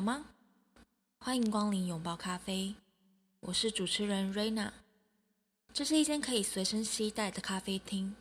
[0.00, 0.24] 好吗？
[1.18, 2.74] 欢迎光临拥抱咖啡，
[3.40, 4.72] 我是主持人瑞娜。
[5.74, 8.16] 这是一间可以随身携带的咖啡厅，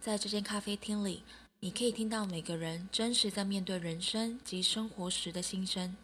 [0.00, 1.22] 在这间咖啡厅里，
[1.60, 5.96] 你可以听到每个人真实在面对人生及生活时的心声。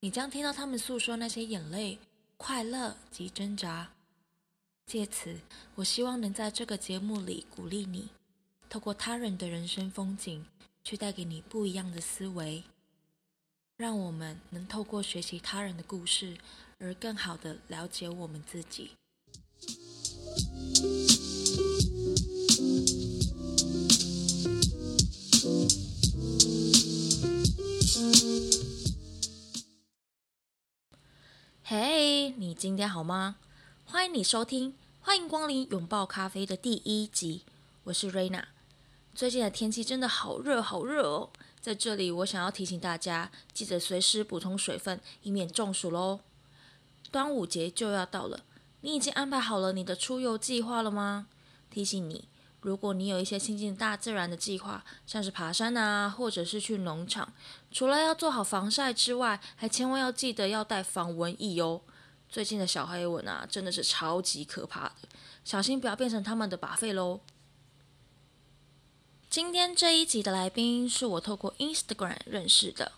[0.00, 1.96] 你将听到他们诉说那些眼泪、
[2.36, 3.88] 快乐及挣扎。
[4.84, 5.38] 借此，
[5.76, 8.08] 我希望能在这个节目里鼓励你，
[8.68, 10.44] 透过他人的人生风景，
[10.82, 12.64] 去带给你不一样的思维。
[13.78, 16.36] 让我们能透过学习他人的故事，
[16.80, 18.90] 而更好的了解我们自己。
[31.62, 33.36] 嘿，你今天好吗？
[33.84, 37.44] 欢迎你收听，欢迎光临拥抱咖啡的第一集。
[37.84, 38.48] 我是瑞娜。
[39.14, 41.30] 最近的天气真的好热，好热哦！
[41.60, 46.20] 在这里，我想要提醒大家，记得随时补充水分，以免中暑喽。
[47.10, 48.40] 端午节就要到了，
[48.82, 51.26] 你已经安排好了你的出游计划了吗？
[51.70, 52.28] 提醒你，
[52.60, 57.32] 如果你有一些亲近大自然的计划，像是爬山啊，或者是去农场，
[57.70, 61.80] 除了要做好防晒之外，还千万要记得要带防蚊液哦。
[62.28, 65.08] 最近的小黑蚊啊，真的是超级可怕的，
[65.44, 67.20] 小心不要变成他们的靶费喽。
[69.30, 72.92] 今天这一集的来宾是我透过 Instagram 认识的，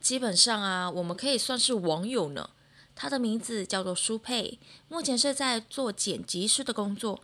[0.00, 2.48] 基本上啊，我们可以算是网友呢。
[2.94, 4.58] 他的名字叫做舒佩，
[4.88, 7.20] 目前是在做剪辑师的工作。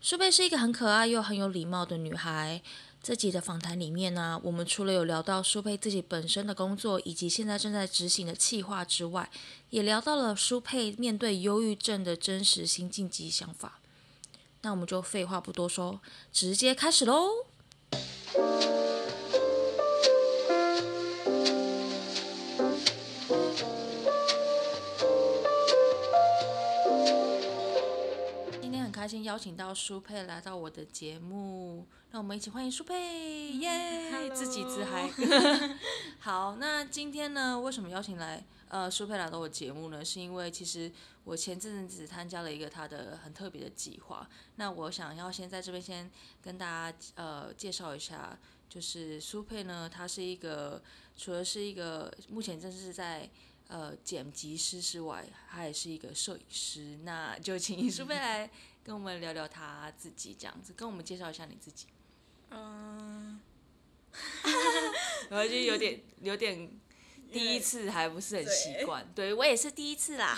[0.00, 2.62] 舒佩是一个很可爱又很有礼貌的女孩。
[3.02, 9.28] 这集的访谈里面呢，我们除了有聊到舒佩自己本身的工作以及现在正在执行的计划之外，
[9.70, 13.80] 也聊到了舒佩面对忧郁症的真实心境及想法。
[14.60, 16.00] 那我们就废话不多说，
[16.32, 17.46] 直接开始喽。
[28.60, 34.30] 今天很开心邀请到舒佩来到我的节目，让我们一起欢迎舒佩，耶！
[34.34, 35.10] 自己自嗨。
[36.18, 40.04] 好，那今天呢，为什么邀请来呃舒佩来到我节目呢？
[40.04, 40.90] 是因为其实
[41.24, 46.10] 我前阵子参加了一个他的很特别的计划，那我想要先在这边先
[46.42, 48.38] 跟大家呃介绍一下，
[48.68, 50.82] 就是苏佩呢，他是一个
[51.16, 53.30] 除了是一个目前正是在
[53.68, 56.98] 呃剪辑师之外，他也是一个摄影师。
[57.04, 58.50] 那就请苏佩来
[58.82, 61.86] 跟我们聊聊他自己，这样子跟我们介绍一下你自己。
[62.50, 63.40] 嗯，
[65.30, 66.68] 我就有点有点
[67.32, 70.36] 第一次还不是很习惯，对我也是第一次啦。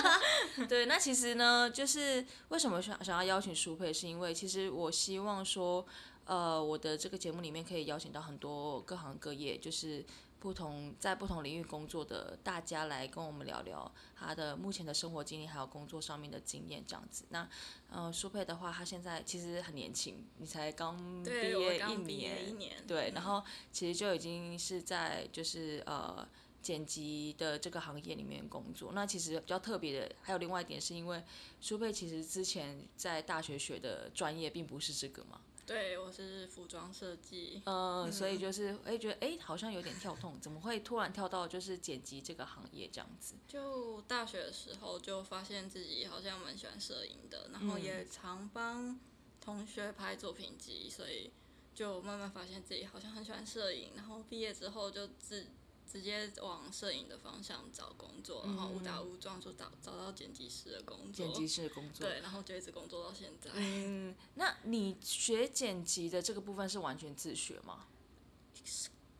[0.68, 5.86] 对，那其实呢，就是为什么想想要邀请舒佩，是因为其实我希望说，
[6.24, 10.04] 呃，我的这个节目里面可以邀请到很多各行各业，就是
[10.42, 17.24] 不同在不同领域工作的大家来跟我们聊聊他的目前的生活经历，还有工作上面的经验这样子。
[17.28, 17.48] 那
[17.88, 26.26] 呃，苏佩的话，他现在其实很年轻，你才刚毕业一刚毕业年，一年，对，然嗯后其实就已经是在就是呃
[26.60, 28.90] 剪辑的这个行业里面工作。
[28.92, 31.22] 那其实比较特别的还有另外一点，是因为
[31.60, 43.34] 苏佩其实之前在大学学的专业并不是这个嘛，对我是服装设计，呃，所以就是哎觉得哎好像有点跳痛，怎么会突然跳到就是剪辑这个行业这样子？
[43.46, 48.98] 就大学的时候就发现自己好像蛮喜欢摄影的，然后也常帮
[49.40, 51.30] 同学拍作品集，所以
[51.74, 55.46] 就慢慢发现自己好像很喜欢摄影，然后毕业之后就自
[55.92, 62.08] 直接往摄影的方向找工作，然后误打误撞就找找到剪辑师的工作，剪辑师的工作。
[62.08, 63.50] 对，然后就一直工作到现在。
[63.54, 67.86] 嗯，那你学剪辑的这个部分是完全自学吗？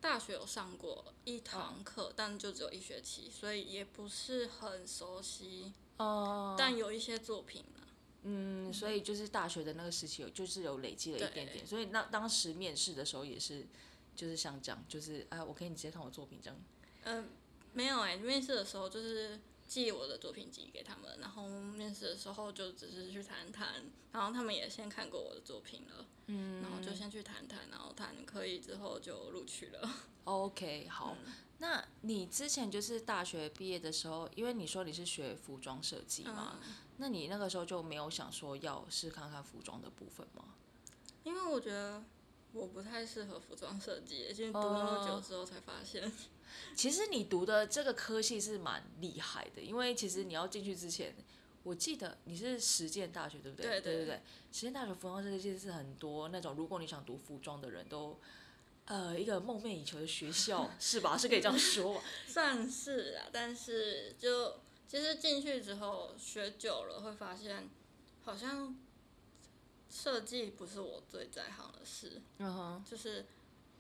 [0.01, 7.85] 大学有上过一堂课，但就只有一学期，所以也不是很熟悉，哦、但有一些作品啊。
[8.23, 13.67] 嗯，所以就是大学的那个时期有，就是有累积了一点点，所以那当时面试的时候也是，
[14.15, 16.59] 就是像这样，就是啊，我可以你直接看我作品这样。
[17.05, 17.29] 嗯、
[17.73, 29.91] 没有哎、面试的时候就是寄我的作品集给他们，然后面试的时候就只是去谈谈，然后他们也先看过我的作品了，嗯，然后就先去谈谈，然后谈可以之后就录取了。
[30.25, 31.17] OK，好，
[31.59, 36.61] 那你之前就是大学毕业的时候，因为你说你是学服装设计嘛，
[36.99, 40.55] 那你那个时候就没有想说要试看看服装的部分吗？
[41.25, 42.05] 因为我觉得
[42.53, 46.13] 我不太适合服装设计，因为读那么久之后才发现。
[46.77, 51.15] 其实你读的这个科系是蛮厉害的，因为其实你要进去之前，
[51.63, 53.81] 我记得你是实践大学对不对？
[53.81, 54.21] 对对对
[54.53, 58.19] 实践大学服装设计是很多那种，如果你想读服装的人都，
[58.85, 61.17] 呃一个梦寐以求的学校，是吧？
[61.17, 62.03] 是可以这样说吧？
[62.29, 67.71] 算是啊，但是就其实进去之后学久了，会发现
[68.25, 68.77] 好像
[69.93, 73.27] 设计不是我最在行的事，嗯哼，就是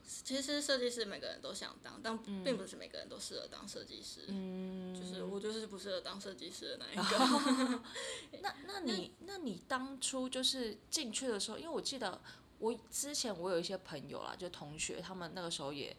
[0.04, 4.26] 其实设计师每个人都想当，但并不是每个人都适合当设计师。
[4.28, 7.80] 嗯，就是我就是不适合当设计师的那一个。
[8.42, 12.20] 那那你那你当初就是进去的时候，因为我记得
[12.58, 15.96] 我之前我有一些朋友啦，就同学，他们那个时候也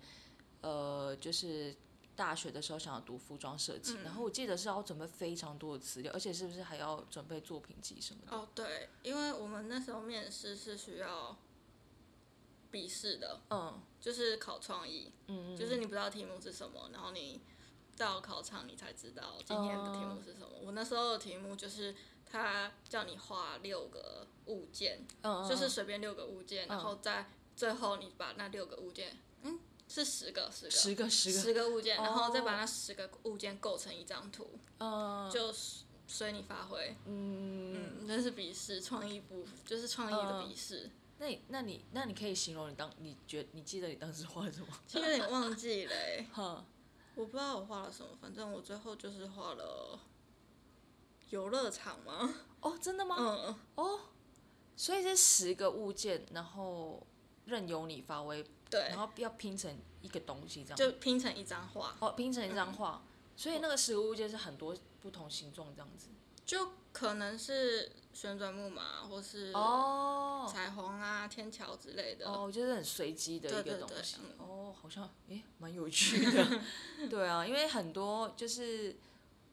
[0.62, 1.76] 呃就是
[2.16, 8.36] 大学的时候想要读服装设计，然后我记得是要准备非常多的资料，而且是不是还要准备作品集什么的？
[8.36, 11.38] 哦，对，因为我们那时候面试是需要
[12.72, 13.82] 笔试的，嗯。
[14.04, 17.40] 就是考创意，嗯就是你不知道题目是什么，然后你
[17.96, 20.50] 到考场你才知道今天的题目是什么。
[20.62, 21.96] 我那时候的题目就是
[22.30, 29.58] 他叫你画六个物件，嗯，就是随便六个物件，然后在最后你把那六个物件，嗯，
[29.94, 34.50] 是十个，十个，十个十个，十个物件，然后再把哦那十个物件构成一张图，
[34.80, 35.54] 嗯就
[36.08, 36.96] 随你发挥。
[37.06, 40.90] 嗯，嗯，那是笔试，创意部就是创意的笔试。
[41.20, 44.68] 那你那你那你可以形容你当你觉你记得你当时画什么？
[44.88, 46.66] 其实有点忘记了、欸， 哈，
[47.14, 50.00] 我不知道我画了什么，反正我最后就是画了
[51.30, 52.34] 游乐场吗？
[52.62, 53.16] 哦，真的吗？
[53.20, 54.00] 嗯，哦，
[54.76, 57.06] 所以是十个物件，然后
[57.46, 60.78] 任由你发挥，对然，后要拼成一个东西这样。
[60.78, 63.02] 就拼成一张画，哦，拼成一张画，
[63.36, 66.08] 所以那个食物就是很多不同形状这样子。
[66.46, 72.30] 就可能是旋转木马，或是哦彩虹啊、天桥之类的。
[72.30, 74.18] 哦，就是很随机的一个东西。
[74.22, 76.62] 嗯哦，好像诶蛮有趣的。
[77.10, 78.96] 对啊，因为很多就是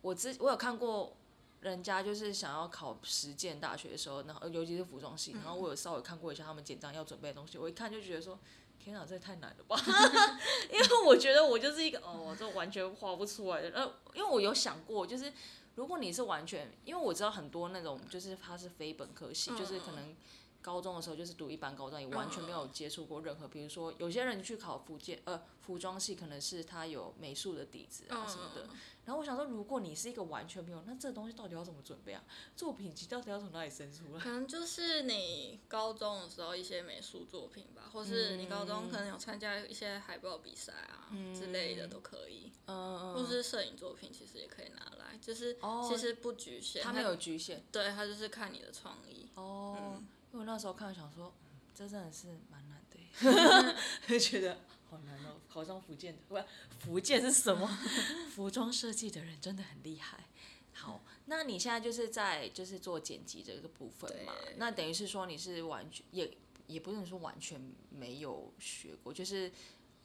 [0.01, 1.17] 我之我有看过。
[1.61, 8.39] 人家就是想要考实践大学的时候，然后尤其是服装系，然后我有稍微看过一下他们简章要准备的东西，我一看就觉得说，
[8.79, 9.77] 天哪，这也太难了吧！
[10.73, 13.71] 因为我觉得我就是一个哦，这完全画不出来的。
[13.71, 15.31] 呃，因为我有想过，就是
[15.75, 20.17] 如果你是完全，因为我知道很多那种就是他是非本科系，就是可能
[20.63, 28.69] 高中的时候就是读一般高中，也完全没有接触过任何，比如说有些人去考福建呃服装系，可能是他有美术的底子啊什么的。
[29.07, 32.23] 然后我想说，如果你是一个完全没有，那这东西到底要怎么准备啊？
[32.55, 34.21] 作品集到底要从哪里生出来？
[34.21, 49.29] 可能就是你高中的时候一些美术作品吧，或是你高中可能有参加一些海报比赛啊、之类的都可以，嗯或是摄影作品其实也可以拿来，就是哦其实不局限，他没有局限对他就是看你的创意。
[49.35, 49.77] 哦。
[49.81, 54.59] 嗯因为我那时候看，想说，嗯这真的是蛮难的耶，就 觉得
[54.91, 55.37] 好难哦。
[55.49, 56.39] 考上福建的，不，
[56.79, 57.67] 福建是什么？
[58.35, 60.25] 服装设计的人真的很厉害。
[60.73, 64.33] 好，那你现在就是在就是做剪辑这个部分嘛？
[64.57, 66.31] 那等于是说你是完全也
[66.67, 67.61] 也不能说完全
[67.91, 69.51] 没有学过，就是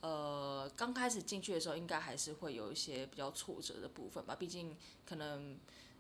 [0.01, 4.35] 呃刚开始进去的时候，应该还是会有一些比较挫折的部分吧。
[4.35, 4.75] 毕竟
[5.05, 5.57] 可能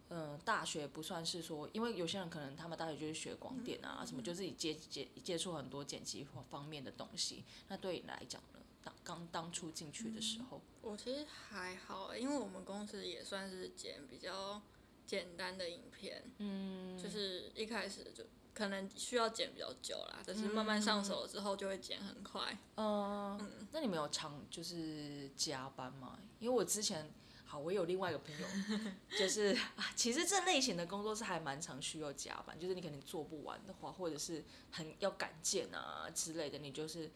[0.09, 7.43] 嗯，大学不算是说，因为有些人可能他们大学就是学广电啊，什么就自己接接接触很多剪辑方面的东西。
[7.67, 8.59] 那对你来讲呢？
[8.83, 14.61] 当刚当初进去的时候，我其实还好欸，因为我们公司也算是剪比较
[15.07, 22.55] 简单的影片，嗯，就是一开始就可能需要剪比较久啦，但是慢慢上手了之后就会剪很快。
[22.77, 26.19] 嗯，那你们有常就是加班吗？
[26.39, 27.11] 因为我之前
[27.45, 28.47] 好，我有另外一个朋友，
[29.17, 37.11] 就是啊，其实这类型的工作是还蛮常需要加班，就是你可能做不完的话，或者是很要赶件啊之类的，你就是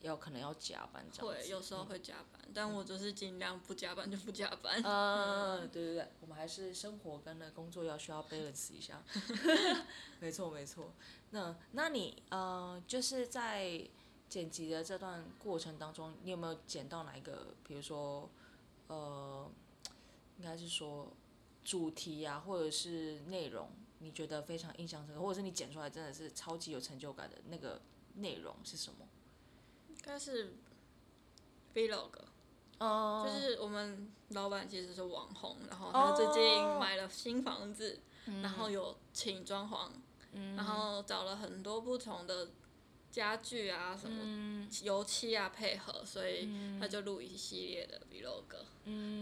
[0.00, 1.42] 要可能要加班这样子。
[1.42, 4.82] 会有时候会加班，但我就是尽量不加班就不加班。
[4.84, 9.02] 嗯， 对对对，我们还是生活跟那工作要需要 balance 一下。
[10.20, 10.92] 没错没错。
[11.30, 13.80] 那那你呃，就是在
[14.28, 18.28] 剪辑的这段过程当中，你有没有剪到哪一个，比如说
[18.86, 19.50] 呃，
[20.38, 21.12] 应该是说
[21.64, 23.68] 主题啊，或者是内容，
[23.98, 27.80] 你觉得非常印象深刻，或者是你剪出来真的是超级有成就感的那个
[28.14, 29.06] 内容是什么？
[29.88, 30.54] 应该是
[31.74, 32.10] vlog，
[32.78, 36.78] 哦、就是我们老板其实是网红，然后他最近哦。
[36.80, 38.00] 买了新房子，
[38.42, 39.90] 然后有请装潢，
[40.56, 42.48] 然后找了很多不同的
[43.10, 48.64] 家具啊什么油漆啊配合，所以他就录一系列的 vlog，、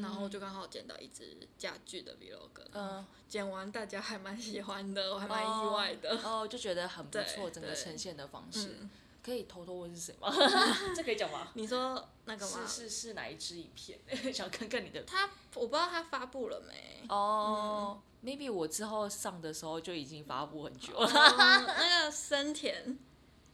[0.00, 6.16] 然后就刚好剪到一支家具的 vlog，、嗯剪完大家还蛮喜欢的，我还蛮意外的。
[6.22, 8.76] 哦，就觉得很不对错，整个呈现的方式。
[8.80, 8.88] 嗯，
[9.20, 10.30] 可以偷偷问是谁吗？
[10.94, 11.48] 这可以讲吗？
[11.54, 12.88] 你说那个吗是？
[12.88, 13.98] 是是哪一支影片？
[14.32, 15.02] 想看看你的。
[15.02, 17.04] 他我不知道他发布了没。
[17.08, 21.06] 哦、m a y b e 我之后上的时候就已经发布很久了。
[21.08, 22.96] 哦那个森田，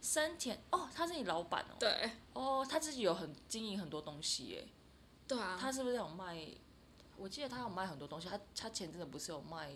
[0.02, 1.76] 森田哦，他是你老板哦。
[1.80, 4.68] 对哦，他自己有很经营很多东西耶。
[5.34, 6.46] 对啊，他是不是有卖？
[7.16, 8.28] 我记得他有卖很多东西。
[8.28, 9.70] 他他前阵子不是有卖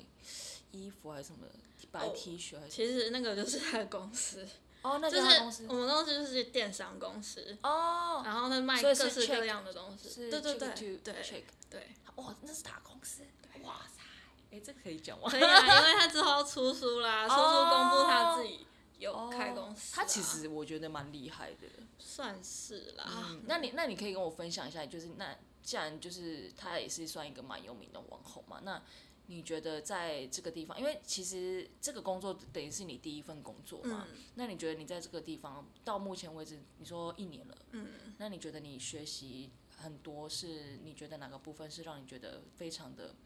[0.72, 1.46] 衣服还是什么
[1.92, 2.70] 白哦 T 恤还是？
[2.72, 4.46] 其实那个就是他的公司，
[4.82, 5.74] 哦，那就是是他公司我。
[5.74, 13.22] 们公司就是电商公司，哦，然后他卖各式各样的东西，是对对对对对，哇，那是大公司。
[13.62, 14.02] 哇塞，
[14.50, 15.28] 哎，这个可以讲吗？
[15.30, 18.66] 可以啊，因为他之后要出书啦， 出书公布他自己
[18.98, 21.68] 有开公司啊、哦他其实我觉得蛮厉害的。
[21.98, 23.04] 算是啦。
[23.08, 28.82] 嗯，那你那你可以跟我分享一下，就是那既然就是他也是算一个蛮有名的网红嘛，那
[29.26, 43.16] 你觉得在这个地方，因为其实这个工作等于是你第一份工作嘛，嗯那你觉得你在这个地方到目前为止，你说一年了，嗯，那你觉得你学习很多是你觉得哪个部分是让你觉得非常的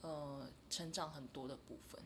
[0.00, 2.00] 呃成长很多的部分？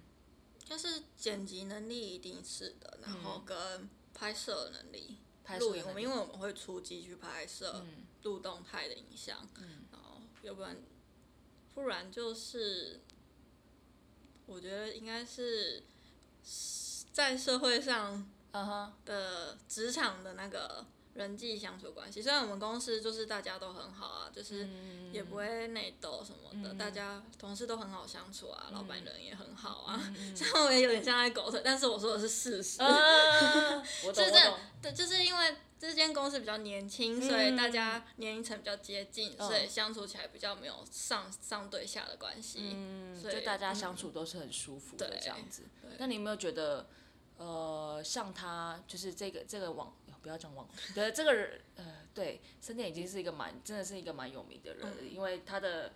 [0.72, 5.06] 就是剪辑能力一定是的，然后跟拍摄能力。
[5.10, 10.76] 嗯拍摄录影，我们因为我们会出机去拍摄嗯录动态的影像，嗯然后要不然
[11.74, 13.00] 不然就是，
[14.46, 15.82] 我觉得应该是
[17.12, 18.30] 在社会上
[19.04, 22.22] 的职场的那个人际相处关系。
[22.22, 30.00] 虽然我们公司就是大家都很好啊，就是嗯也不会内斗什么的，大家同事都很好相处啊，老板人也很好啊。
[30.34, 32.78] 虽然我也有点像在狗腿，但是我说的是事实。
[32.80, 32.88] 嗯，
[34.06, 42.70] 我懂我懂，对，就是因为这间公司比较年轻，嗯所以大家年龄层比较接近，嗯所以相处起来比较没有上上对下的关系。
[42.72, 45.62] 嗯，所以就大家相处都是很舒服的这样子。
[45.98, 46.86] 那你有没有觉得，
[47.36, 49.92] 呃，像他就是这个这个网，
[50.22, 55.92] 不要讲网红，对这个人，呃，对，深田已经是一个蛮真的是一个蛮有名的人，嗯因为他的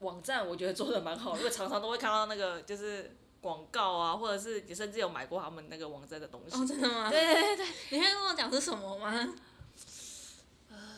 [0.00, 6.54] 网站我觉得做的蛮好，因为常常都会看到那个就是广告啊，或者是你甚至有买过他们那个网站的东西。
[6.54, 7.10] 哦，真的吗？
[7.10, 9.34] 对对对对，你可以跟我讲是什么吗？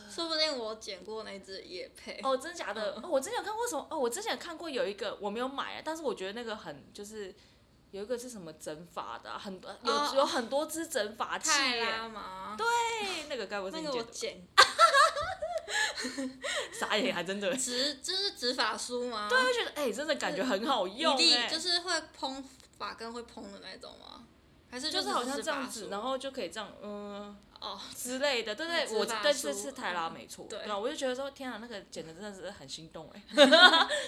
[0.09, 2.19] 说不定我剪过那只叶配。
[2.23, 2.95] 哦，真的假的？
[2.97, 3.87] 嗯哦，我之前有看过什么？
[3.89, 7.33] 哦，我之前有看过有一个我没有买，但是我觉得那个很就是。
[7.91, 11.49] 有一个是什么整法的啊、很多有、哦有很多支整法器？
[12.57, 12.65] 对，
[13.29, 14.63] 那个该不是那个我你剪的？
[16.15, 16.29] 剪
[16.79, 17.53] 傻眼，还真的。
[17.55, 19.27] 直就是直发梳吗？
[19.29, 21.17] 对，，我觉得哎、真的感觉很好用
[21.49, 22.43] 就是会蓬
[22.77, 24.23] 发根会蓬的那种吗？
[24.69, 33.23] 还是就是好像这样子，然后就可以这样，嗯、哦，之类的，对对，直发我对是梳是泰拉嗯没错，对啊，我就觉得说，天啊，那个剪的真的是很心动哎、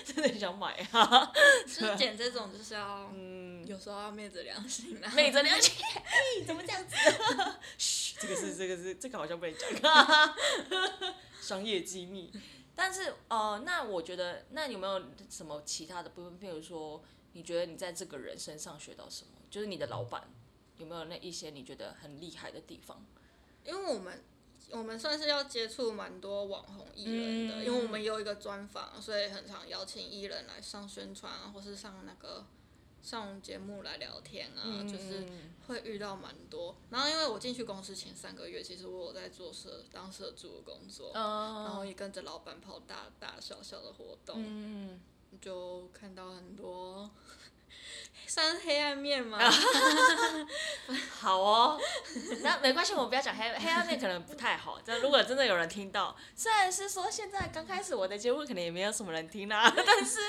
[0.05, 1.31] 真的很想买啊，
[1.65, 5.11] 就是剪这种就是要， 嗯，有时候要昧着良心啊。
[5.15, 6.95] 昧着良心， 哎，怎么这样子？
[7.79, 10.35] 嘘，这个是这个是这个好像不能讲，
[11.41, 12.31] 商业机密。
[12.75, 16.39] 但是呃，那我觉得，那有没有什么其他的部分？
[16.39, 19.31] 譬如说，你觉得你在这个人身上学到什么？
[19.49, 20.29] 就是你的老板
[20.77, 23.03] 有没有那一些你觉得很厉害的地方？
[23.67, 24.23] 因为我们
[24.71, 32.45] 我们算是要接触蛮多网红艺人的，嗯因为我们有一个专访，所以很常邀请艺人来上宣传啊，或是上那个
[33.03, 35.25] 上节目来聊天啊，嗯就是
[35.67, 36.75] 会遇到蛮多。
[36.89, 44.99] 然后因为我进去公司前三个月，其实我有在做社当社助的工作，然后嗯也跟着老板跑大大小小的活动，嗯，
[45.39, 47.09] 就看到很多。
[48.25, 49.39] 算是黑暗面吗？
[51.19, 51.79] 好哦，
[52.41, 54.79] 那没关系，我们不要讲黑黑暗面，可能不太好。
[54.85, 60.19] 但如果真的有人听到，虽然是说现在刚开始我的节目可能也没有什么人听啦、 但是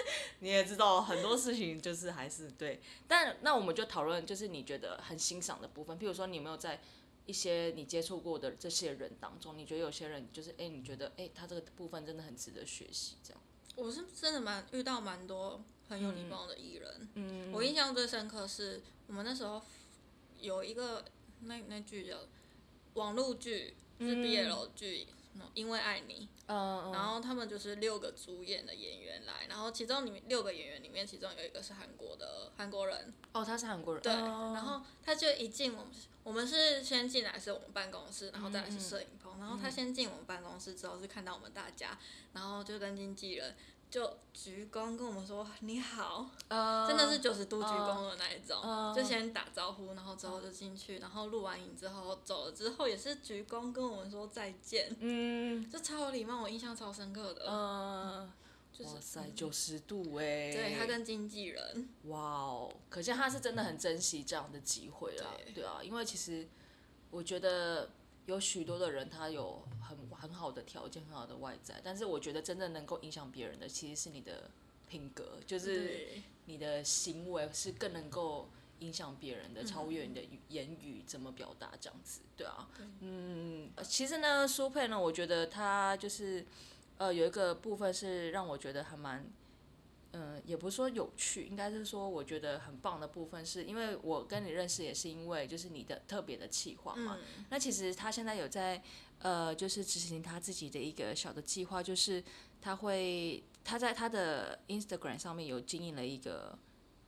[0.41, 2.81] 你也知道很多事情就是还是对。
[3.07, 6.81] 但那我们就讨论，就是你觉得很欣赏的部分，譬如说你有没有在
[7.27, 13.43] 一些你接触过的这些人当中，你觉得有些人就是哎、你觉得哎、他这个部分真的很值得学习，这样。
[13.77, 17.09] 我是真的蛮遇到蛮多很有礼貌的艺人。
[17.15, 17.53] 嗯。
[17.53, 19.63] 我印象最深刻是我们那时候
[20.41, 21.05] 有一个
[21.41, 22.17] 那那剧叫
[22.95, 34.53] 网络剧，是 BL 剧，嗯因为爱你，嗯然后他们就是六个主演的演员来，然后其中里面六个演员里面，其中有一个是韩国的韩国人，哦，他是韩国人，对，哦。
[34.55, 35.93] 然后他就一进我们，
[36.25, 41.97] 我们是先进来是我们办公室，然后再来是摄影棚，然后他先进我们办公室之后是看到我们大家，
[42.33, 43.55] 然后就跟经纪人
[43.91, 55.71] 就鞠躬跟我们说你好，呃真的是九十度鞠躬的那一种，嗯就先打招呼，然后之后就进去，然后录完影之后走了之后也是鞠躬跟我们说再见，嗯。
[55.71, 58.31] 就超有礼貌，我印象超深刻的，嗯。
[58.71, 60.53] 就是哇塞，九十度哎！
[60.53, 65.53] 对他跟经纪人，哇哦，可见他是真的很珍惜这样的机会啦，对。
[65.53, 66.47] 对啊，因为其实
[67.11, 67.91] 我觉得
[68.27, 74.51] 有许多的人他有很很好的条件、很好的外在，但是我觉得真正能够影响别人的其实是你的
[74.89, 76.09] 品格，就是
[76.47, 78.49] 你的行为是更能够
[78.81, 82.69] 影响别人的，超越你的语言语怎么表达这样子，对啊，
[83.01, 86.45] 嗯，其实呢，苏佩呢，我觉得他就是
[86.99, 89.25] 呃有一个部分是让我觉得还蛮。
[90.13, 97.19] 嗯，也不是说有趣，应该是说我觉得很棒的部分，是因为我跟你认识也是因为就是你的特别的计划嘛。
[97.51, 98.83] 那其实他现在有在
[99.19, 102.25] 呃，就是执行他自己的一个小的计划，就是
[102.61, 106.59] 他会他在他的 Instagram 上面有经营了一个，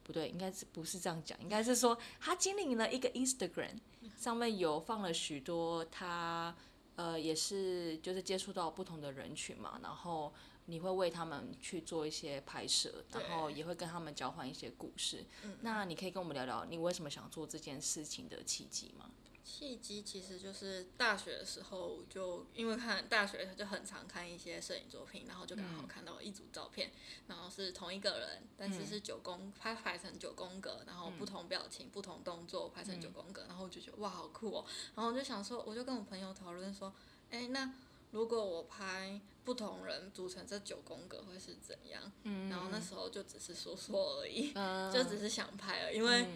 [0.03, 3.77] 不对，应该是不是这样讲，应该是说他经营了一个 Instagram，
[4.19, 6.55] 上面有放了许多他
[6.97, 10.31] 呃也是就是接触到不同的人群嘛，然后。
[10.71, 15.25] 你会为他们去做一些拍摄，然后也会跟他们交换一些故事。
[15.63, 19.11] 那你可以跟我们聊聊你为什么想做这件事情的契机吗？
[19.45, 26.93] 契机其实就是大学的时候，就因为看大学就很常看一些摄影作品，然后就刚好看到一组照片，
[27.27, 36.95] 然后是同一个人，但是是九宫拍拍成九宫格，然后不同表情、不同动作拍成九宫格，然后我就觉得哇好酷哦，然后我就想说，我就跟我朋友讨论说，
[37.31, 37.73] 哎那。
[38.13, 42.13] 如果我拍不同人组成这九宫格会是怎样？
[42.51, 44.53] 然后那时候就只是说说而已，
[44.93, 46.27] 就只是想拍了，因为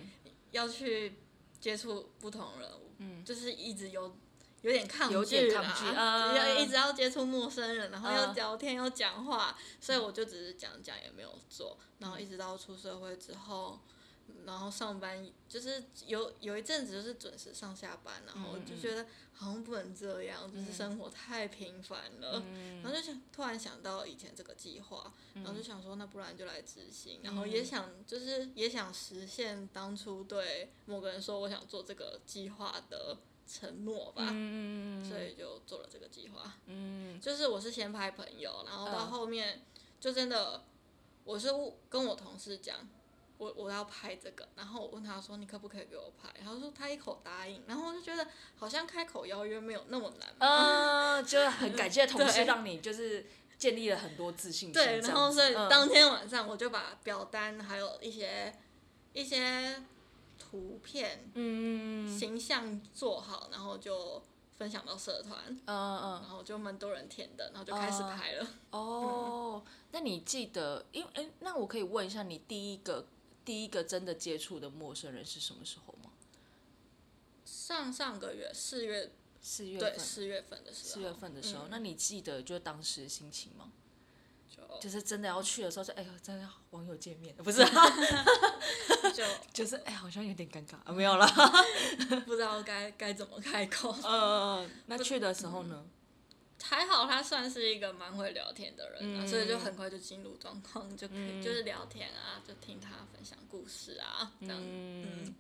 [0.50, 1.14] 要去
[1.60, 2.70] 接触不同人，
[3.24, 4.16] 就是一直有
[4.62, 5.50] 有点抗拒
[5.92, 13.78] 啦，要一直要接触陌生人，然后要聊天要讲话，所以我就只是讲讲也没有做，然后一直到出社会之后。
[14.46, 22.42] 然后上班就是有有一阵子就是准时上下班，然后就觉得好像不能这样，就是生活太平凡了。
[22.82, 33.16] 然后就想突然想到以前这个计划，然后就想说那不然就来执行，然后也想就是也想实现当初对某个人说我想做这个计划的
[33.46, 34.26] 承诺吧。
[35.08, 36.54] 所以就做了这个计划。
[37.20, 39.62] 就是我是先拍朋友，然后到后面
[39.98, 40.64] 就真的
[41.24, 41.48] 我是
[41.88, 42.86] 跟我同事讲。
[43.36, 50.34] 我我要拍这个，然后我问他说：“你可不可以给我拍？”然后说他一口答应，然后我就觉得好像开口邀约没有那么难。
[50.38, 53.26] 嗯，就很感谢同事让你就是
[53.58, 54.72] 建立了很多自信心。
[54.72, 58.54] 对，然后所以当天晚上我就把表单还有一些
[59.12, 59.82] 一些
[60.38, 64.22] 图片、嗯形象做好，然后就
[64.56, 65.36] 分享到社团。
[65.66, 66.10] 嗯嗯。
[66.22, 68.46] 然后就蛮多人填的，然后就开始拍了。
[68.70, 73.04] 哦，那你记得，因为哎，那我可以问一下你第一个。
[73.44, 76.10] 第一个真的接触的陌生人是什么时候吗？
[77.44, 83.70] 上上个月四月四月对四月份的时候，四月份的时候，那你记得就当时心情吗？
[84.48, 87.64] 就就是真的要去的时候，就哎呦，真的网友见面， 不是？
[89.14, 89.24] 就。
[89.52, 90.76] 就是哎，好像有点尴尬。
[90.84, 91.26] 啊，没有了，
[92.26, 93.94] 不知道该该怎么开口。
[94.04, 95.84] 嗯，那去的时候呢？
[96.66, 105.34] 还好他算是一个蛮会聊天的人，所以就很快就进入状况，就可以就是聊天啊，就听他分享故事啊，这样，嗯，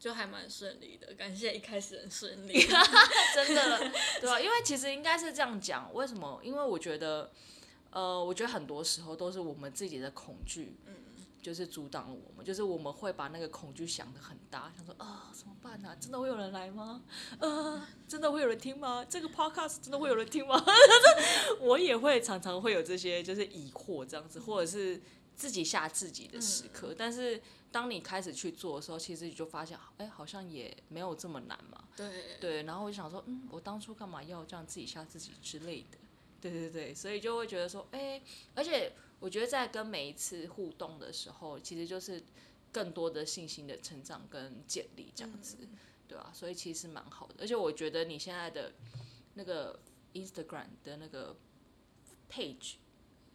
[0.00, 1.12] 就还蛮顺利的。
[1.14, 2.54] 感谢一开始很顺利，
[3.34, 6.40] 真的， 对啊，因为其实应该是这样讲，为什么？
[6.42, 7.30] 因为我觉得，
[7.90, 10.94] 呃，我觉得很多时候都是我们自己的恐惧，嗯。
[11.42, 15.96] 就是阻挡了我们，就是我们会把那个恐惧想得很大，想说啊怎么办呢？
[16.00, 17.02] 真的会有人来吗？
[17.40, 19.04] 呃，真的会有人听吗？
[19.04, 20.64] 这个 podcast 真的会有人听吗？
[21.60, 25.02] 我也会常常会有这些就是疑惑这样子，或者是
[25.34, 26.94] 自己吓自己的时刻。
[26.96, 31.82] 但是当你开始去做的时候，其实你就发现，哎，好像也没有这么难嘛。
[31.96, 32.36] 对。
[32.40, 35.98] 对，然后我就想说，嗯，我当初干嘛要这样自己吓自己之类的？
[36.40, 38.22] 对对对，所以就会觉得说，哎，
[38.54, 38.92] 而且。
[39.22, 42.20] 我觉得在跟每一次互动的时候，其实就是
[42.72, 45.56] 更多的信心的成长跟建立这样子，
[46.08, 46.32] 对吧？
[46.34, 47.36] 所以其实蛮好的。
[47.38, 48.72] 而且我觉得你现在的
[49.34, 49.78] 那个
[50.14, 51.36] Instagram 的那个
[52.28, 52.74] page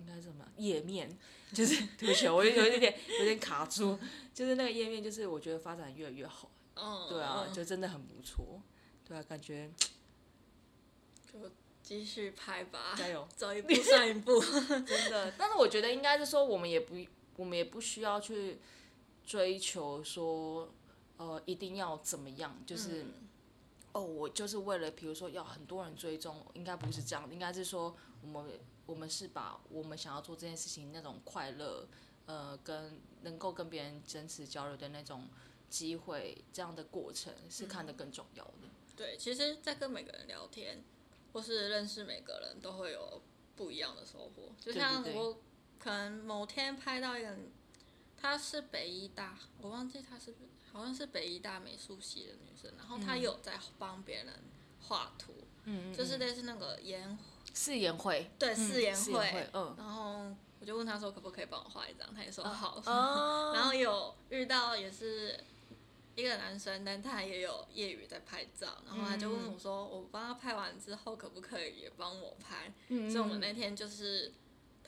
[0.02, 1.17] 应该是什么页面？
[1.54, 3.97] 就是 对不起，我有一点有点卡住。
[4.34, 6.52] 就是那个页面，就是我觉得发展越来越好。
[6.76, 7.08] 嗯。
[7.08, 8.62] 对啊，就真的很不错。
[9.08, 9.71] 对啊，感觉。
[11.88, 14.41] 继续拍吧，加油， 走一步算一步，
[14.86, 15.32] 真的。
[15.38, 16.95] 但是我觉得应该是说，我们也不，
[17.38, 18.60] 我们也不需要去
[19.26, 20.67] 追求说，
[21.15, 23.06] 呃，一定要怎么样，就是，
[23.93, 31.88] 哦，我就是为了，比如说要很多人追踪，应该不是这样，应该是说，我们我们是把我们想要做这件事情那种快乐，
[32.26, 35.26] 呃，跟能够跟别人真实交流的那种
[35.69, 38.67] 机会，这样的过程是看得更重要的。
[38.97, 40.84] 对，其实，在跟每个人聊天。
[41.38, 43.21] 或是认识每个人都会有
[43.56, 45.38] 不一样的收获，就像我
[45.78, 47.38] 可能某天拍到一个，
[48.19, 50.34] 她是北医大，我忘记她是
[50.73, 54.34] 好像是北医大美术系的女生，然后她有在帮别人
[54.82, 55.32] 画图，
[55.65, 57.15] 嗯就是类似那个颜
[57.54, 62.82] 四颜会，对四颜会，嗯，然后我就问她说可不可以帮我画一张，她也说好，
[63.54, 65.39] 然后有遇到也是
[66.17, 72.73] 一个男生，但他也有业余在拍照，然后他就问我说，我帮他拍完之后，可不可以也帮我拍？
[72.89, 74.34] 嗯所以我们那天就是。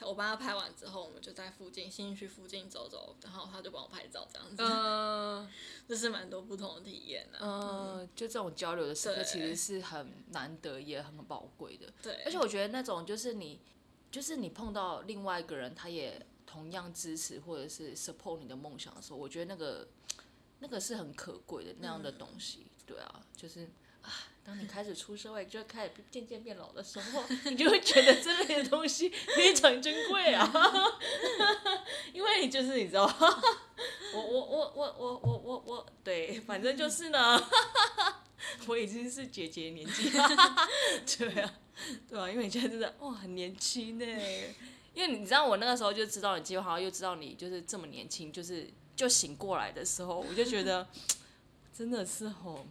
[0.01, 5.45] 他我帮他拍完之后，我们就在附近新区附近走走，然后他就帮我拍照，这样子，嗯
[5.89, 7.99] 就是蛮多不同的体验啊。
[7.99, 11.91] 嗯，就这种交流的时刻其实是很难得也很宝贵的。
[12.01, 13.59] 对，而且我觉得那种就是你，
[14.09, 19.85] 就是你碰到另外一个人，他也同样支持或者是 support 你的梦想的时候，我觉得那个
[20.59, 22.67] 那个是很可贵的那样的东西。
[22.85, 23.69] 对啊，就是
[24.01, 24.11] 啊，
[24.43, 30.51] 当你开始出社会，就开始渐渐变老的时候，你就会觉得这类的东西非常珍贵啊，
[32.13, 33.05] 因为你就是你知道，
[34.13, 37.41] 我我我我我我我我对，反正就是呢。
[38.67, 40.27] 我已经是姐姐年纪了，
[41.17, 41.53] 对啊，
[42.07, 44.05] 对啊，因为你现在真的哇很年轻呢，
[44.93, 50.85] 因为你知道我那个时候就知道你计划，又知道你就是这么年轻，就是就醒过来的时候，我就觉得
[51.73, 52.65] 真的是吼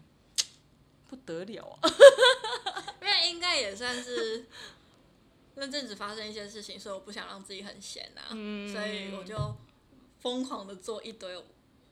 [1.09, 1.89] 不得了啊！
[3.01, 4.45] 因为应该也算是
[5.55, 8.71] 那阵子发生一些事情，所以我不想让自己很闲啊，嗯。
[8.71, 9.57] 所以我就
[10.21, 11.43] 疯狂的做一堆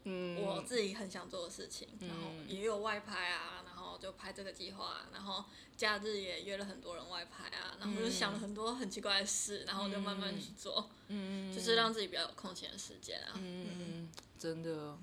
[0.04, 3.65] 嗯，我自己很想做的事情，然后也有外拍啊，然
[3.96, 5.44] 后就拍这个计划，然后
[5.76, 13.32] 假日也约了很多人外拍啊，然后就想了很多很奇怪的事，然后就慢慢去做，嗯，就是让自己比较有空闲的时间啊。
[13.36, 14.96] 嗯，真的，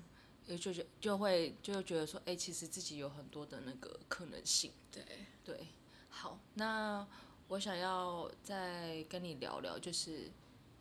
[0.46, 4.72] 也就觉就会就会觉得说，哎、其实自己有很多的那个可能性。
[4.92, 5.04] 对，
[5.44, 5.66] 对，
[6.08, 7.06] 好，那
[7.48, 10.30] 我想要再跟你聊聊，就是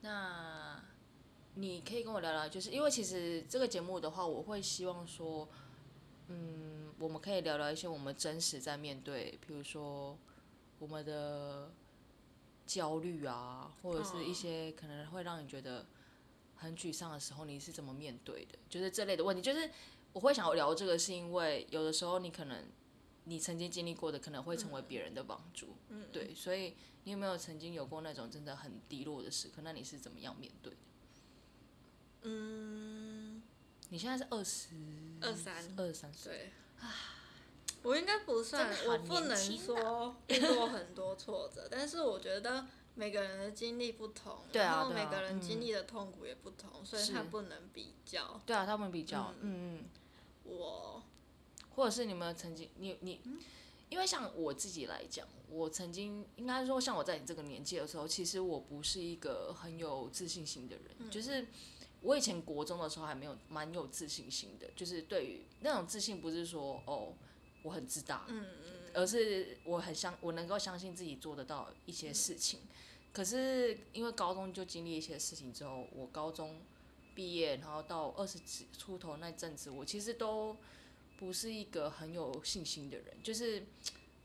[0.02, 0.82] 那
[1.56, 5.48] 你可以跟我聊聊，就是因为其实这个节目的话，我会希望说，
[6.28, 10.18] 嗯，我们可以聊聊一些我们真实在面对，比如说
[10.80, 11.70] 我们的
[12.66, 15.86] 焦虑啊，或者是一些可能会让你觉得
[16.56, 18.58] 很沮丧的时候，你是怎么面对的？
[18.70, 19.70] 就是这类的问题，就是
[20.14, 22.64] 我会想要聊这个，是因为有的时候你可能
[23.26, 29.62] 你曾经经历过的，可能会成为别人的帮助，嗯，对，所以你有没有曾经有过那种真的很低落的时刻？
[29.62, 30.78] 那你是怎么样面对的？
[32.22, 33.44] 嗯，
[33.90, 34.70] 你现在是二十
[35.20, 36.52] 二三二十三岁，对。
[37.84, 42.66] 我应该不算我不能说 遇过很多挫折，但是我觉得
[42.96, 48.40] 每个人的经历不同，对啊然后每个人嗯经历的痛苦也不同，所以是他不能比较。
[48.46, 49.86] 对啊，他们比较，嗯嗯，
[50.46, 51.04] 我
[51.76, 53.20] 或者是你们曾经，你你，
[53.90, 61.46] 因为像我自己来讲，我曾经应该说，像我在你这个年纪的时候，其实我不是一个很有自信心的人，就是
[62.04, 67.14] 我以前国中的时候还没有蛮有自信心的，就是对于那种自信，不是说哦
[67.64, 72.60] 我很自大，嗯嗯而是我很相我能够相信自己做得到一些事情。
[73.12, 76.62] 可是因为高中就经历一些事情之后，我高中
[77.16, 80.58] 毕业，然后到二十几出头那阵子，我其实都
[81.18, 83.66] 不是一个很有信心的人，就是。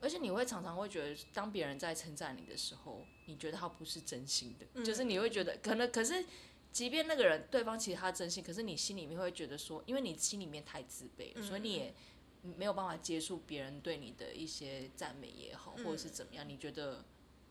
[0.01, 6.25] 而且你会常常会觉得，当别人在称赞你的时候，你觉得他不是真心的，就是你会觉得可能，可是
[6.73, 11.95] 即便那个人对方其实他真心，可是你心里面会觉得说，因为你心里面太自卑了，所以你也
[12.43, 17.05] 没有办法接受别人对你的一些赞美也好，或者是怎么样，你觉得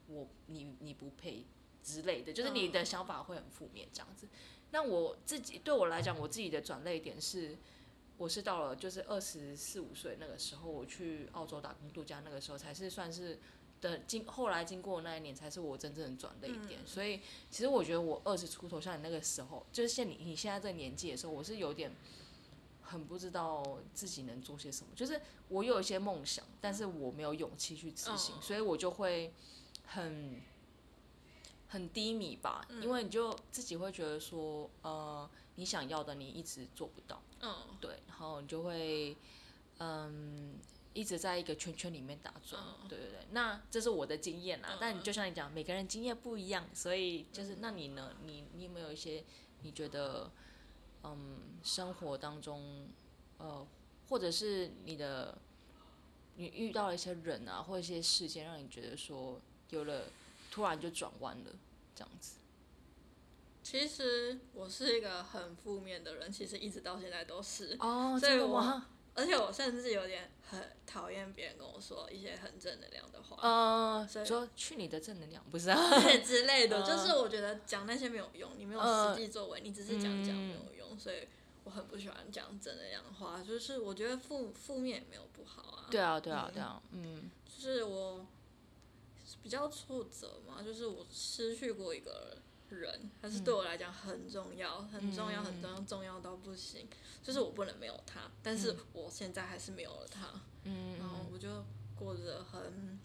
[0.07, 1.45] 我你你不配
[1.83, 4.27] 之类的，就是你的想法会很负面这样子。
[4.71, 7.57] 那我自己对我来讲，我自己的转泪点是，
[8.17, 13.39] 我是到了就是二十四五岁那个时候，我去澳洲打工度假，那个时候才是算是
[13.81, 16.79] 的经后来经过那一年，才是我真正的转泪点。
[16.85, 21.91] 所以其实我觉得我二十出头，像你那个时候，就是像你你现在这个年纪的时候，我是有点
[22.81, 24.91] 很不知道自己能做些什么。
[24.95, 29.31] 就是我有一些梦想，但是我没有勇气去执行，嗯所以我就会
[29.85, 30.41] 很
[31.67, 37.21] 很低迷吧，因为你就自己会觉得说，呃，你想要的你一直做不到。
[37.41, 39.15] 嗯对，然后你就会
[39.79, 40.55] 嗯
[40.97, 43.19] 一直在一个圈圈里面打转，嗯对对对。
[43.29, 48.13] 那这是我的经验啦，嗯但你就像你讲，每个人经验不一样，所以就是那你呢？
[48.25, 49.23] 你你有没有一些
[49.61, 50.31] 你觉得
[51.03, 52.87] 嗯生活当中
[53.37, 53.67] 呃，
[54.09, 55.37] 或者是你的
[56.37, 60.05] 你遇到了一些人啊，或者一些事件，让你觉得说有了
[60.49, 61.51] 突然就转弯了
[61.93, 62.37] 这样子？
[63.61, 67.77] 其实我是一个很负面的人，其实一直到现在都是。
[67.81, 68.89] 哦，所以我真的吗？
[69.17, 75.77] 而且我甚至有点很讨厌别人跟我说一些很正能量的话，呃，所以说去你的正能量，不是啊？
[76.23, 76.79] 之类的。
[76.81, 81.27] 嗯就是我觉得讲那些没有用，你没有嗯实际作为，你只是讲讲没嗯有用，所以
[81.63, 83.43] 我很不喜欢讲正能量的话。
[83.43, 85.87] 就是我觉得负负面也没有不好啊。
[85.91, 88.25] 对啊，对啊，嗯对啊，嗯就是我
[89.41, 92.41] 比较挫折嘛，就是我失去过一个人，
[93.21, 96.87] 他是对我来讲很重要，很重要，很重要，重要到不行。
[97.23, 100.29] 就是我不能没有他，但是我现在还是没有了他。
[100.63, 101.63] 嗯然后我就
[101.95, 102.99] 过着很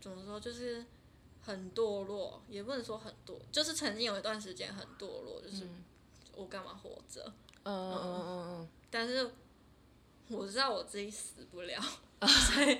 [0.00, 0.84] 怎么说，就是
[1.42, 5.66] 很堕落，也不能说很堕，就是曾经有一段时间很堕落，就是
[6.34, 7.32] 我干嘛活着？
[7.64, 8.02] 嗯嗯。
[8.02, 8.68] 嗯嗯。
[8.90, 9.32] 但是
[10.28, 11.80] 我知道我自己死不了，
[12.22, 12.78] 所以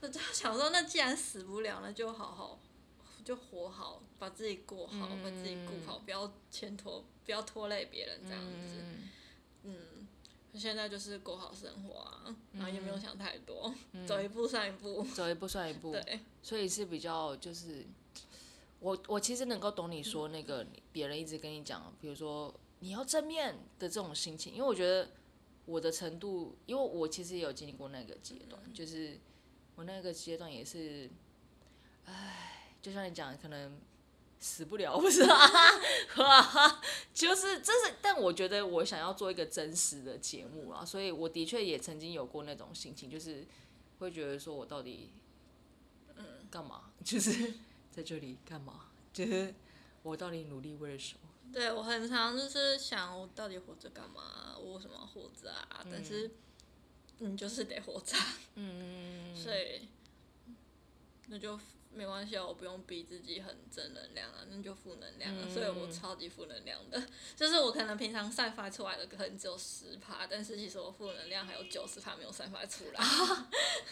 [0.00, 2.58] 我就想说，那既然死不了，那就好好
[3.24, 8.76] 就活好，把自己过好，把自己顾好，不要牵拖，不要拖累别人这样子。
[8.82, 9.08] 嗯。
[9.64, 10.08] 嗯，
[10.54, 13.72] 现在就是过好生活啊，然后也没有想太多，
[14.04, 15.02] 走一步算一步。
[15.14, 17.86] 走一步算一步，对，所以是比较就是，
[18.80, 25.08] 我我其实能够懂你说那个别人一直跟你讲，比如说你要正面的这种心情，因为我觉得
[25.64, 29.16] 我的程度，因为我其实也有经历过那个阶段，就是
[29.76, 31.08] 我那个阶段也是，
[32.04, 32.51] 唉，
[32.82, 33.78] 就像你讲的，可能
[34.40, 35.38] 死不了， 不是啊，
[37.14, 43.46] 就是这是，但我觉得我想要做一个真实的节目啊，所以我的确也曾经有过那种心情，就是
[44.00, 45.10] 会觉得说我到底
[46.16, 46.90] 嗯干嘛？
[47.04, 47.54] 就是
[47.90, 48.88] 在这里干嘛？
[49.12, 49.54] 就是
[50.02, 51.28] 我到底努力为了什么？
[51.52, 54.56] 对我很常就是想，我到底活着干嘛？
[54.58, 55.84] 我为什么要活着啊？
[55.90, 56.30] 但是
[57.18, 58.16] 你就是得活着，
[58.56, 59.86] 嗯，所以
[61.28, 61.58] 那就
[61.94, 65.48] 没关系啊，我不用逼自己很正能量啊，那就负能量啊。
[65.52, 67.02] 所以我超级负能量的，
[67.36, 73.04] 就是我可能平常散发出来的可能只有十趴，但是其实我负能量还有九十趴没有散发出来。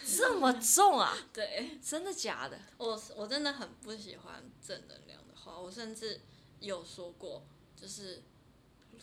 [0.05, 1.15] 这么重啊？
[1.31, 2.59] 对真的假的？
[2.77, 6.19] 我，我真的很不喜欢正能量的话，我甚至
[6.59, 7.43] 有说过，
[7.75, 8.23] 就是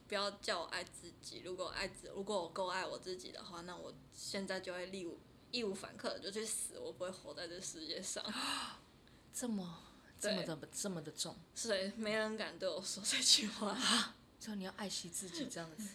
[0.08, 1.42] 不要叫我爱自己。
[1.44, 5.18] 如果爱自，如果我够爱我自己的话，那我现在就会义无
[5.50, 8.24] 义无反顾的就去死，我不会活在这世界上。
[9.32, 9.82] 这么
[10.18, 11.36] 这么对的这么的重？
[11.54, 13.76] 所以没人敢对我说这句话。
[14.40, 15.88] 就你要爱惜自己这样子。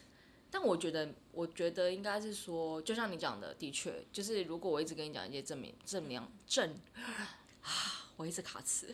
[0.51, 6.77] 但我觉得，我觉得应该是说，就像你讲的，的确，就是如果我一直跟你讲一些正面、正量、正，
[7.63, 8.93] 啊，我一直卡词，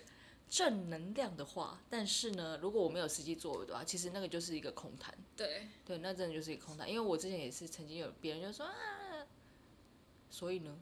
[0.50, 5.14] 正能量的话，但是呢，如果我没有实际作为的话，其实那个就是一个空谈。
[5.36, 6.88] 对，对，那真的就是一个空谈。
[6.88, 8.74] 因为我之前也是曾经有别人就说啊，
[10.30, 10.78] 所以呢，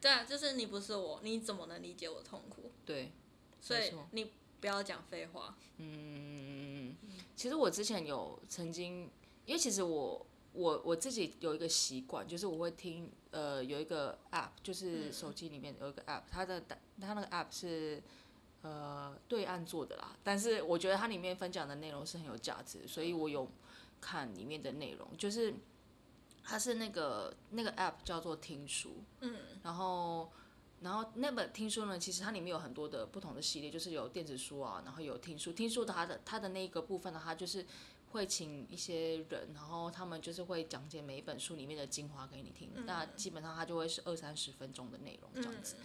[0.00, 2.72] 对啊，就是你不是我，你怎么能理解我的痛苦？
[2.86, 3.12] 对，
[3.60, 5.56] 所以你不要讲废话。
[5.76, 6.96] 嗯，
[7.36, 9.10] 其实我之前有曾经，
[9.44, 16.60] 因为其实我我我自己有一个习惯，就是我会听呃有一个 app，就是手机里面有一个 app，它的
[17.00, 18.02] 它那个 app 是
[18.62, 23.48] 呃对岸做的啦，但是我觉得它里面分享的内容是很有价值，所以我有
[24.00, 25.54] 看里面的内容，就是
[26.50, 30.30] 它是那个那个 app 叫做听书，嗯，然后。
[30.82, 35.52] 然后那本听书呢，其实它里面有很多的不同的系列，就是有电子书啊，然后有听书。
[35.52, 37.66] 听书它的它的那个部分呢，它就是
[38.12, 42.70] 会请一些人，然后他们就是会讲解每一本书里面的精华给你听。
[42.86, 45.76] 那基本上它就会是二三十分钟的内容这样子。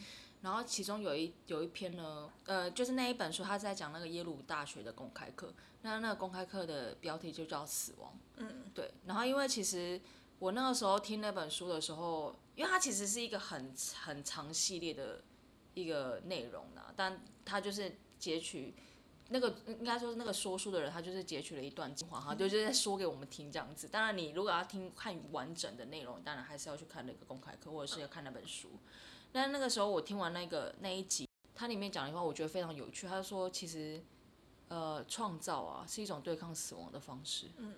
[0.42, 5.54] 然后其中有一有一篇呢，呃，就是那一本书，它是在讲那个耶鲁大学的公开课。
[5.82, 8.18] 那那个公开课的标题就叫死亡。
[8.38, 8.94] 嗯，对。
[9.06, 10.00] 然后因为其实
[10.40, 15.24] 我那个时候听那本书的时候，因为它其实是一个很很长系列的
[15.74, 18.74] 一个内容呢，但它就是截取
[19.30, 23.88] 那个应该说是那个说书的人，他就是截取了一段精华，哈，就是在说给我们听这样子。
[23.88, 28.70] 当然，你如果要听看完整的内容，当然还是要去看那个公开课，或者是要看那本书。
[29.32, 33.08] 但那个时候我听完那个那一集，它里面讲的话，我觉得非常有趣。
[33.08, 34.04] 他说，其实
[34.68, 37.48] 呃，创造啊是一种对抗死亡的方式。
[37.58, 37.74] 嗯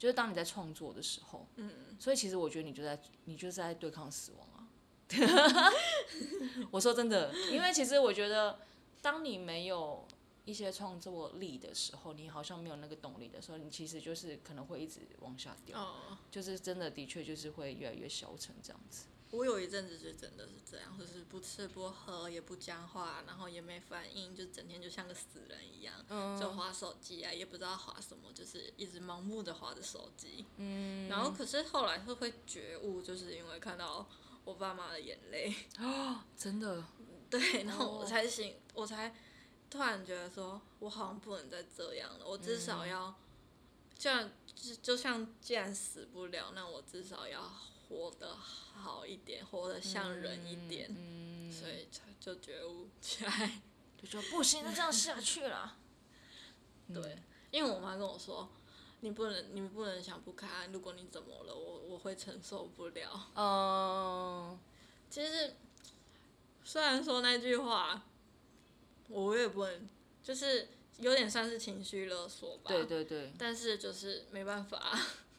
[0.00, 4.66] 就是当你在创作的时候，嗯，所以其实我觉得你就在你就是在对抗死亡啊。
[6.72, 8.60] 我说真的，因为其实我觉得，
[9.02, 10.08] 当你没有
[10.46, 19.04] 一些创作力的时候，你好像没有那个动力的时候，你其实就是可能会一直往下掉，哦，就是真的的确就是会越来越消沉这样子。
[19.30, 25.94] 我有一阵子就真的是这样，就是不吃不喝，也不讲话，然后也没反应，就整天就像个死人一样，
[26.38, 30.44] 就划手机啊，也不知道划什么，就是一直盲目的划着手机。
[30.56, 34.08] 嗯，然后可是后来会会觉悟，就是因为看到
[34.44, 36.84] 我爸妈的眼泪啊，真的，
[37.30, 38.04] 对，然后我哦。
[38.04, 39.14] 才醒，我才
[39.70, 43.14] 突然觉得说，我好像不能再这样了，我至少要，
[43.96, 47.40] 这样就就像既然死不了，那我至少要
[47.90, 53.60] 活得好一点，活得像人一点，嗯，所以才就觉悟起来。
[54.00, 55.76] 就说不行，那这样下去了。
[56.94, 57.18] 对，
[57.50, 58.48] 因为我妈跟我说，
[59.00, 63.30] 你不能，你不能想不开，如果你怎么了，我我会承受不了。
[63.34, 64.58] 嗯，
[65.10, 65.54] 其实
[66.64, 68.02] 虽然说那句话，
[69.08, 69.88] 我也不能，
[70.22, 72.68] 就是有点算是情绪勒索吧。
[72.68, 74.98] 对对对，但是就是没办法，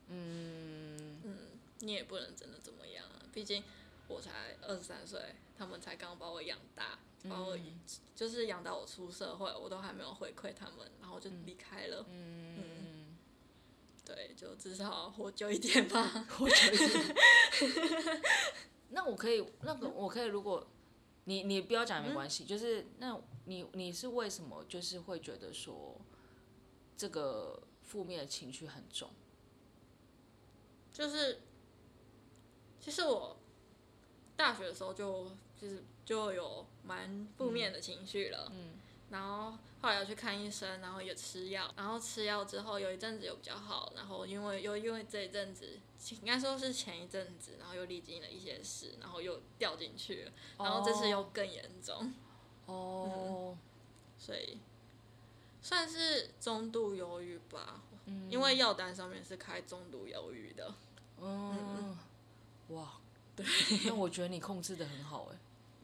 [0.10, 0.61] 嗯，嗯，
[1.82, 3.64] 你也不能真的怎么样啊，毕竟
[4.08, 7.80] 我才二十三岁，他们才刚把我养大，把我嗯
[8.16, 12.06] 就是养到我出社会，我都还没有回馈他们，然后就离开了。
[12.10, 13.18] 嗯，
[14.06, 16.04] 对，就至少活久一点吧。
[16.30, 17.16] 活久一点，
[18.90, 20.68] 那我可以，那个我可以，如果
[21.26, 26.00] 你你不要讲也没关系，就是那你你是为什么就是会觉得说
[26.96, 29.10] 这个负面的情绪很重？
[30.94, 31.40] 就是，
[32.82, 33.38] 其实我
[34.36, 38.74] 大学的时候就就是就有蛮负面的情绪了，嗯。
[39.12, 45.78] 然后后来要去看医生，然后也吃药，然后吃药之后有一阵子有比较好，然后因为又因为这一阵子，
[46.22, 52.14] 应该说是前一阵子，然后又历经了一些事，然后又掉进去了，然后这次又更严重，
[52.68, 53.58] 哦，
[54.18, 54.60] 所以
[55.62, 58.32] 算是中度忧郁吧，嗯。
[58.32, 60.74] 因为药单上面是开中度忧郁的。
[61.20, 61.98] 嗯，
[62.72, 62.92] 哇，
[63.36, 63.46] 对，
[63.86, 65.38] 那我觉得你控制的很好哎，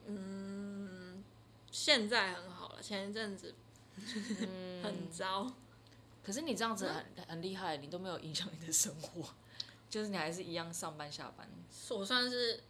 [0.07, 1.23] 嗯，
[1.71, 3.53] 现在很好了，前一阵子
[3.95, 4.81] 嗯。
[4.83, 5.51] 很糟。
[6.23, 9.33] 可是你这样子很很厉害，你都没有影响你的生活，
[9.89, 11.47] 就是你还是一样上班下班。
[11.91, 12.61] 我算是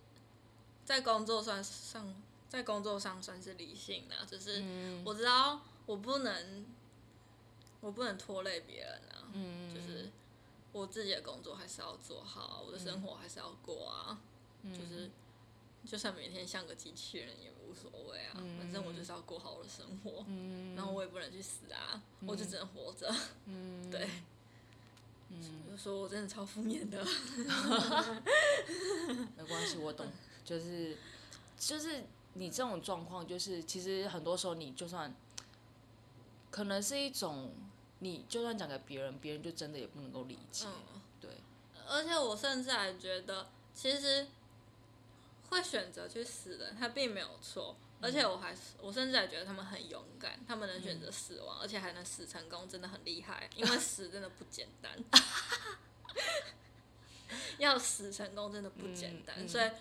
[0.85, 2.13] 在工作算上，
[2.47, 5.01] 在工作上算是理性的，就是嗯。
[5.03, 6.65] 我知道我不能，
[7.81, 10.09] 我不能拖累别人啊，嗯，就是
[10.77, 14.19] 我自己的工作还是要做好，我的生活还是要过啊，
[14.63, 14.73] 嗯。
[14.73, 15.09] 就是
[15.85, 20.75] 就算每天像个机器人也无所谓啊，反正我就是要过好我的生活，嗯。
[20.75, 23.13] 然后我也不能去死啊，我就只能活着，
[23.45, 23.89] 嗯。
[23.89, 24.09] 对。
[25.29, 27.03] 嗯，就说我真的超负面的，
[29.35, 30.07] 没关系，我懂，
[30.45, 30.97] 就是
[31.59, 32.01] 就是
[32.35, 35.13] 你这种状况，就是其实很多时候你就算
[36.49, 37.51] 可能是一种，
[37.99, 41.31] 你就算讲给别人，别人就真的也不能够理解，嗯，对，
[41.87, 44.27] 而且我甚至还觉得，其实
[45.49, 47.75] 会选择去死的人，他并没有错。
[47.99, 53.49] 而且我还是，我甚至还觉得他们很勇敢，他们能选择死亡，而且还能死成功，真的很厉害。
[53.55, 54.95] 因为死真的不简单，
[57.57, 59.35] 要死成功真的不简单。
[59.39, 59.71] 嗯嗯所以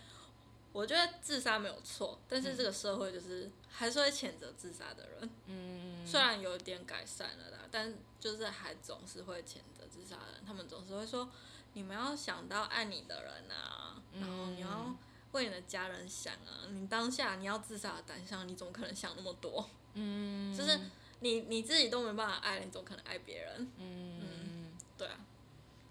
[0.72, 5.30] 我觉得自杀没有错，但是这个社会就是还是会谴责自杀的人。
[5.44, 5.75] 嗯，
[6.06, 11.28] 虽然有点改善了啦，但就是还总是会谴责自杀的人，他们总是会说，
[11.74, 14.94] 你们要想到爱你的人啊，然后你要
[15.32, 19.68] 为你的家人想啊，你当下你要自杀的胆想，你怎么可能想那么多？
[19.94, 20.78] 嗯，就是
[21.20, 23.70] 你你自己都没办法爱，你怎么可能爱别人？
[23.78, 25.18] 嗯对啊，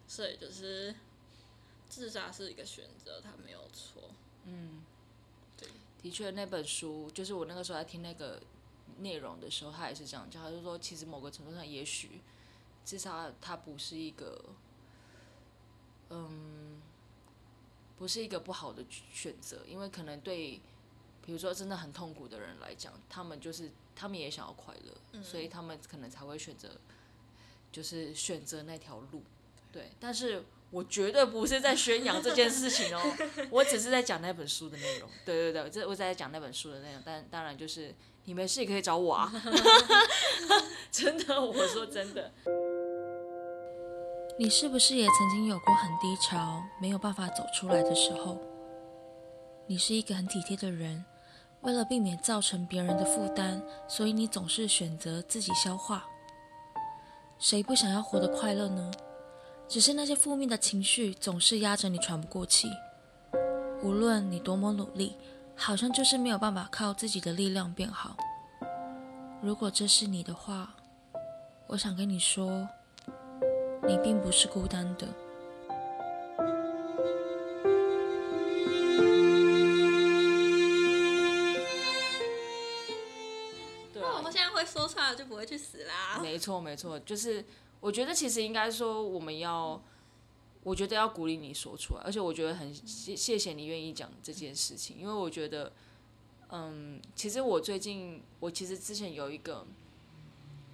[0.07, 0.95] 所以就是
[1.89, 4.09] 自杀是一个选择，它没有错。
[4.45, 4.83] 嗯，
[5.57, 5.69] 对，
[6.01, 8.41] 的确，那本书就是我那个时候在听那个
[8.99, 12.21] 内容的时候，他也是这样讲，他就说，其实某个程度上，也许
[12.83, 14.43] 自杀它不是一个，
[16.09, 16.81] 嗯，
[17.97, 20.59] 不是一个不好的选择，因为可能对，
[21.25, 26.79] 比如说真的很痛苦的人来讲，他们就是他们也想要快乐，所以他们可能才会选择，
[27.71, 29.23] 就是选择那条路，
[29.71, 30.43] 对，但是。
[30.71, 33.01] 我绝对不是在宣扬这件事情哦，
[33.49, 35.09] 我只是在讲那本书的内容。
[35.23, 37.93] 对对对，这我在讲那本书的内容，但当然就是
[38.25, 39.31] 你没事也可以找我啊。
[40.91, 42.31] 真的，我说真的。
[44.37, 48.37] 你是不是也曾经有过很低潮、没有办法走出来的时候？
[49.67, 51.05] 你是一个很体贴的人，
[51.61, 56.05] 为了避免造成别人的负担，所以你总是选择自己消化。
[57.39, 58.91] 谁不想要活得快乐呢？
[59.67, 62.69] 只是那些负面的情绪总是压着你喘不过气。
[63.81, 65.15] 无论你多么努力，
[65.55, 68.15] 好像就是没有办法靠自己的力量变好。
[69.41, 70.73] 如果这是你的话，
[71.67, 72.67] 我想跟你说。
[73.87, 75.05] 你并不是孤单的。
[83.93, 86.19] 对啊那我现在会说出来，就不会去死啦。
[86.19, 87.45] 没错没错，就是
[87.79, 89.79] 我觉得其实应该说我们要，
[90.65, 95.71] 我觉得要鼓励你说出来，而且我觉得很谢谢谢你愿意讲这件事情，因为我觉得，
[96.49, 99.63] 嗯，其实我最近我其实之前有一个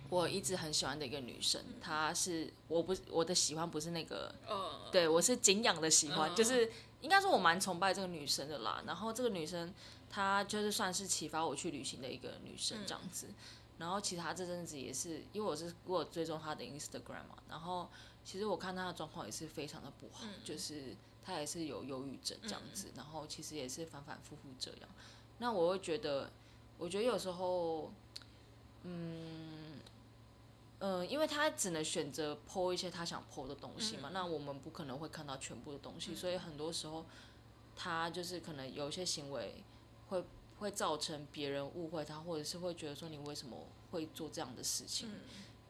[0.10, 6.72] 我一直很喜欢的一个女生，她是我不我的喜欢不是那个呃，对我是敬仰的喜欢，嗯就是
[7.02, 8.82] 应该说我蛮崇拜这个女生的啦。
[8.88, 9.74] 然后这个女生
[10.10, 13.28] 她就是算是启发我去旅行的一个女生这样子。
[13.78, 17.90] 然后其实她这阵子也是，因为我是我有追踪她的 Instagram 嘛，然后
[18.24, 24.90] 其实我看他的状况也是非常的不好，就是他也是有忧郁症这样子，然后其实也是反反复复这样。
[25.40, 26.32] 那我会觉得，
[26.78, 27.92] 我觉得有时候，
[28.84, 29.80] 嗯，
[30.80, 37.06] 呃，因为他只能选择剖一些他想剖的东西嘛，那我们不可能会看到全部的东西，所以很多时候
[37.76, 39.64] 他就是可能有一些行为
[40.10, 40.24] 会
[40.60, 43.58] 会造成别人误会他，或者是会觉得说你为什么
[43.92, 45.10] 会做这样的事情，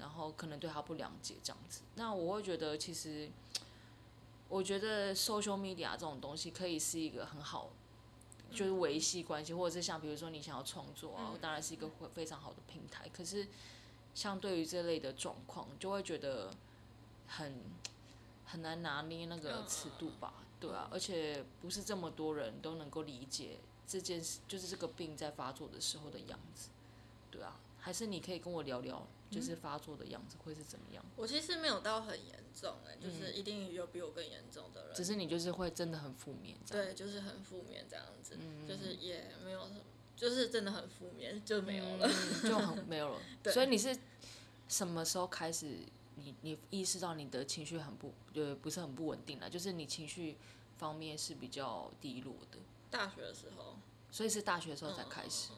[0.01, 1.83] 然后可能对他不了解这样子。
[1.95, 3.31] 那我会觉得其实，
[4.49, 7.69] 我觉得 social media 这种东西可以是一个很好。
[8.53, 13.07] 就是维系关系，或者是像比如说你想要创作啊，当然是一个会非常好的平台。
[13.07, 13.47] 可是，
[14.13, 16.51] 相对于这类的状况，就会觉得
[17.27, 17.63] 很
[18.45, 26.71] 很难拿捏那个尺度吧，对啊，而且不是这么多人都能够理解这件事，就是这个病在发作的时候的样子，
[27.31, 29.07] 对啊，还是你可以跟我聊聊。
[29.31, 31.03] 就是发作的样子会是怎么样？
[31.15, 34.95] 我其实没有到很严重哎，就是一定有比我更严重的人。
[34.95, 39.79] 只是你就是会真的很负面，对，就是很负面这样子，嗯就是也没有什么，
[40.17, 42.09] 就是真的很负面就没有了，
[42.43, 43.21] 就很 没有了。
[43.45, 43.97] 所以你是
[44.67, 45.79] 什么时候开始，
[46.15, 49.49] 你你意识到你的情绪很不，呃，不是很不稳定了？
[49.49, 50.37] 就是你情绪
[50.77, 52.57] 方面是比较低落的。
[52.89, 53.77] 大学的时候。
[54.13, 55.51] 所以是大学的时候才开始。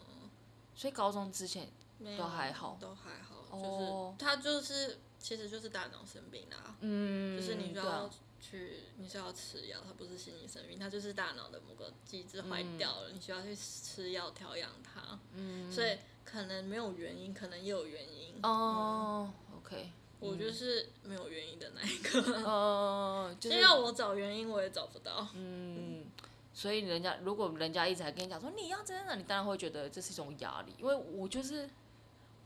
[0.76, 1.72] 所以高中之前
[2.16, 2.78] 都还好。
[2.80, 3.33] 都还好。
[3.62, 6.76] 就是他就是，其实就是大脑生病啦。
[6.82, 8.10] 嗯，就是你需要
[8.42, 15.20] 去，你需要吃药，它不是心理生病，它就是大脑的某个机制坏掉了，你需要去吃药调养它。
[15.34, 18.40] 嗯，所以可能没有原因，可能也有原因。
[18.44, 22.44] 哦，OK，我就是没有原因的那一个。
[22.44, 25.28] 哦， 就是要我找原因，我也找不到。
[25.36, 26.06] 嗯，
[26.54, 31.70] 所以人家如果人家一直在跟你讲说你要真的，你当然会觉得这是一种压力，因为我就是。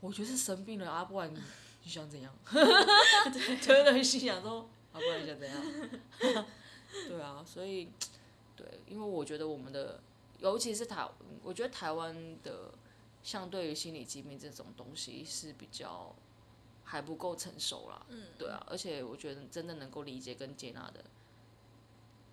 [0.00, 1.32] 我就是生病了啊，不然
[1.82, 2.32] 你想怎样？
[2.52, 4.60] 对，真的心想说，
[4.92, 5.56] 啊，不然你想怎样？
[7.08, 7.90] 对啊，所以，
[8.56, 10.00] 对，因为我觉得我们的，
[10.38, 11.08] 尤其是台，
[11.42, 12.72] 我觉得台湾的，
[13.22, 16.14] 相对于心理疾病这种东西是比较
[16.84, 18.06] 还不够成熟啦。
[18.08, 18.28] 嗯。
[18.38, 21.04] 对啊，而且我觉得真的能够理解跟接纳的，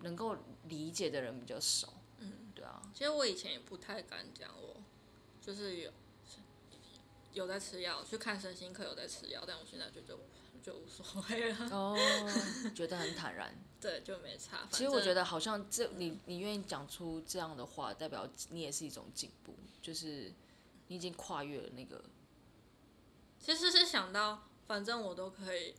[0.00, 0.36] 能够
[0.68, 1.92] 理解的人比较少。
[2.18, 2.32] 嗯。
[2.54, 2.80] 对啊。
[2.94, 4.76] 其实我以前也不太敢讲，我
[5.40, 5.90] 就是有。
[7.36, 10.18] 有在吃药，去看身心科有在吃药，但我现在就就
[10.62, 11.68] 就无所谓了。
[11.70, 11.94] 哦，
[12.74, 13.54] 觉得很坦然。
[13.78, 14.66] 对，就没差。
[14.72, 20.32] 其实我觉得好像这你你愿意讲出这样的话，代表你也是一种进步，就是
[20.86, 22.02] 你已经跨越了那个。
[23.38, 25.74] 其实是想到，反正我都可以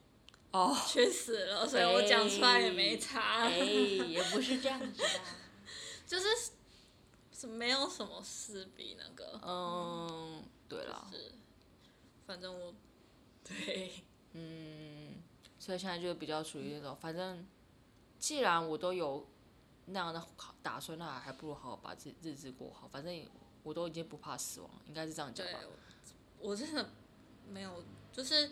[0.51, 3.45] 哦去死了，所以我讲出来也没差。
[3.47, 5.19] 哎，也不是这样子的。
[6.05, 6.27] 就是
[7.33, 9.39] 是没有什么事比那个。
[9.43, 11.09] 嗯，对了。
[12.27, 12.75] 反正我，
[13.41, 14.03] 对，
[14.33, 15.23] 嗯，
[15.57, 17.47] 所以现在就比较属于那种，反正
[18.19, 19.25] 既然我都有
[19.85, 20.27] 那样的
[20.61, 22.85] 打算，那还不如好好把自日子过好。
[22.89, 23.25] 反正
[23.63, 25.59] 我都已经不怕死亡，应该是这样讲吧。
[26.39, 26.89] 我真的
[27.47, 28.51] 没有，就是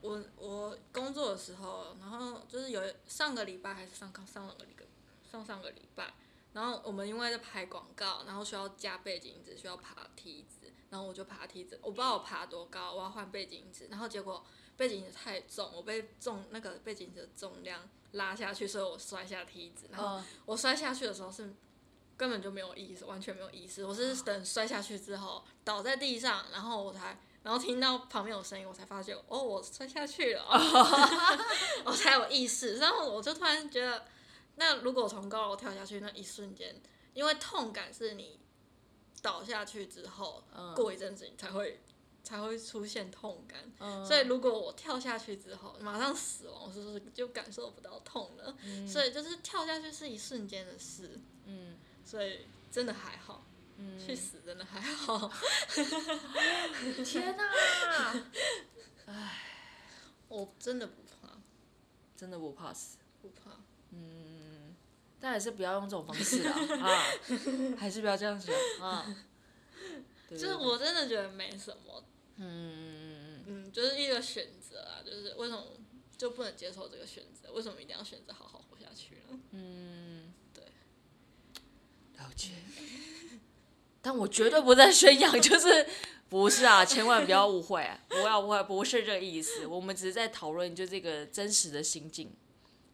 [0.00, 4.84] 我我工作的时候，然后就是有上个礼拜还是上上上个礼拜，
[5.28, 6.14] 上上个礼拜，
[6.52, 10.59] 然后我们因为在拍广告，然后需要加背景只，需要爬梯子。
[10.90, 14.44] 然后我就爬梯子，我不知道我爬多高，我要换背景纸，然后结果
[14.76, 19.86] 背景纸太重，我被重那个背景纸的重量拉下去，所以我摔下梯子。
[19.92, 21.54] 然后我摔下去的时候是
[22.16, 23.84] 根本就没有意识，完全没有意识。
[23.84, 30.44] 我是等摔下去之后倒在地上，然后我才然后听到旁边有声音，我才发现哦，我摔下去了，
[31.86, 32.78] 我才有意识。
[32.78, 34.04] 然后我就突然觉得，
[34.56, 36.74] 那如果从高楼跳下去那一瞬间，
[37.14, 38.40] 因为痛感是你。
[39.22, 40.42] 倒下去之后，
[40.74, 41.80] 过一阵子你才会
[42.22, 44.04] 才会出现痛感。
[44.04, 48.56] 所以如果我跳下去之后马上死亡，我是不是就感受不到痛了？
[48.86, 51.18] 所以就是跳下去是一瞬间的事。
[51.44, 53.44] 嗯，所以真的还好。
[53.76, 55.30] 嗯，去死真的还好。
[57.04, 57.50] 天哪！
[59.06, 59.42] 唉，
[60.28, 61.38] 我真的不怕，
[62.14, 62.98] 真的不怕死。
[63.22, 63.52] 不怕。
[63.90, 64.49] 嗯。
[65.20, 67.04] 但还是不要用这种方式啦，啊，
[67.78, 68.50] 还是不要这样子
[68.80, 69.04] 啊。
[70.30, 72.04] 就是我真的觉得没什么，
[72.36, 75.64] 嗯嗯，就是一个选择啊，就是为什么
[76.16, 77.52] 就不能接受这个选择？
[77.52, 79.40] 为什么一定要选择好好活下去呢？
[79.50, 80.62] 嗯，对，
[82.16, 82.50] 了解。
[84.00, 85.86] 但我绝对不在宣扬，就是
[86.28, 89.66] 不是啊，千万不要误会，不要误会，不是这个意思。
[89.66, 92.32] 我们只是在讨论就这个真实的心境。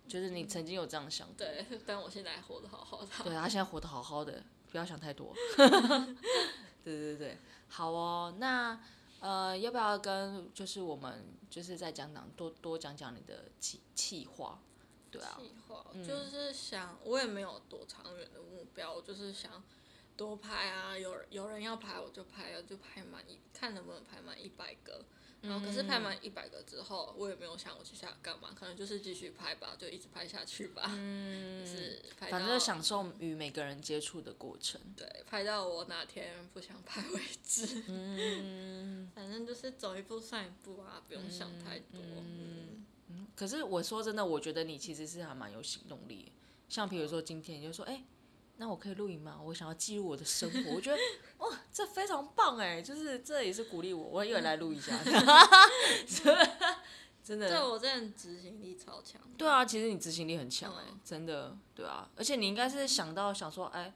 [0.09, 3.09] 就是你曾经有这样想，对， 但我现在活得好好的。
[3.25, 5.35] 对他现在活得好好的，不要想太多。
[6.85, 7.39] 对对对，
[7.69, 8.81] 好哦，那
[9.21, 14.59] 呃，要不要跟就是我们就是在讲讲多多讲讲你的计计划？
[15.11, 19.63] 对啊，计划就是想，我也没有多长远的目标，就是想
[20.17, 25.05] 多拍啊，有有人要拍我就拍，就拍满一，看能不能拍满一百个。
[25.43, 30.91] 然后可是拍满一百个之后，我也没有想我接下来干嘛，可能就是继续拍吧，就一直拍下去吧。
[30.95, 34.81] 嗯，是拍反正享受与每个人接触的过程。
[34.97, 37.85] 对，拍到我哪天不想拍为止。
[37.87, 42.01] 嗯， 反正就是走一步算一步啊，不用想太多。
[42.01, 42.85] 嗯，
[43.37, 46.33] 可是我说真的，我觉得你其实是还蛮有行动力的。
[46.69, 48.03] 像比如说今天你就说，哎、
[48.59, 49.39] 那我可以录影吗？
[49.43, 50.75] 我想要记录我的生活。
[50.75, 50.97] 我觉得
[51.39, 54.99] 哇，这非常棒哎，就是这也是鼓励我，我也来录一下。
[57.23, 59.21] 真的，对我真的执行力超强。
[59.37, 63.93] 对啊，其实你执行力很强哎、嗯真的，对啊，而且你应该是想到想说，哎、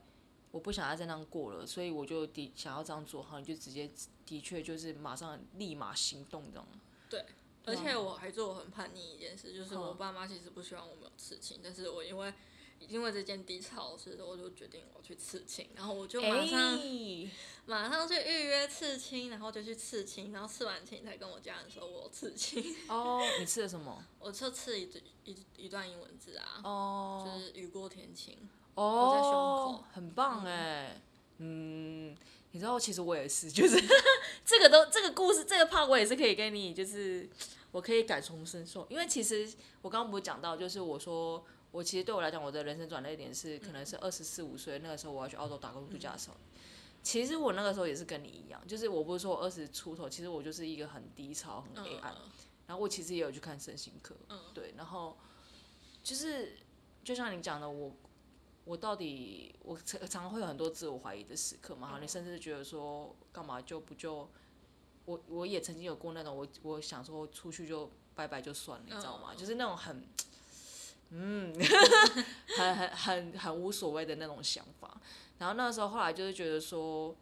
[0.51, 3.89] 我不想要再那样过了，所以我就的想要这样做，好，你就直接
[4.27, 6.67] 的确就是马上立马行动这样。
[7.09, 7.25] 对，
[7.65, 12.35] 而且我还做很叛逆一件事，就是我嗯爸妈其实不希望我们有刺青，但是我因为
[12.89, 17.31] 因为这件低潮事，我就决定我去刺青，然后我就马上、哎。
[17.67, 24.05] 马上去预约刺青，然后就去刺青，然后刺完青才跟我家人说我刺青，哦，你刺了什么？
[24.19, 24.91] 我就刺一
[25.25, 28.37] 一一段英文字啊，哦，就是雨过天晴。
[28.75, 29.85] 哦，在胸口。
[29.93, 31.01] 很棒哎，
[31.39, 32.17] 嗯，
[32.51, 33.77] 你知道其实我也是，就是
[34.45, 37.29] 这个都这个故事这个 part 我也是可以跟你，就是
[37.71, 39.49] 我可以感同身受，因为其实
[39.83, 46.37] 我刚刚不是讲到，就是我说我其实对我来讲，我的人生转捩点是可能是二十四五岁那个时候我要去澳洲打工度假的时候。
[47.03, 52.31] 其实我那个时候也是跟你一样，就是我不是说我二十出头，其实我就是一个很低潮、很黑暗，嗯
[52.67, 55.17] 然后我其实也有去看身心科，嗯对，然后
[56.03, 56.59] 就是
[57.03, 57.93] 就像你讲的，我
[58.65, 64.29] 我到底我常常常会有很多自我怀疑的时刻嘛，然后你甚至觉得说干嘛就不就
[65.07, 69.31] 我我也曾经有过那种我我想说出去就拜拜就算了，你知道吗？
[69.33, 70.07] 嗯就是那种很
[71.11, 71.55] 嗯
[72.57, 75.01] 很很很很无所谓的那种想法。
[75.39, 77.17] 然后那个时候后来就是觉得说。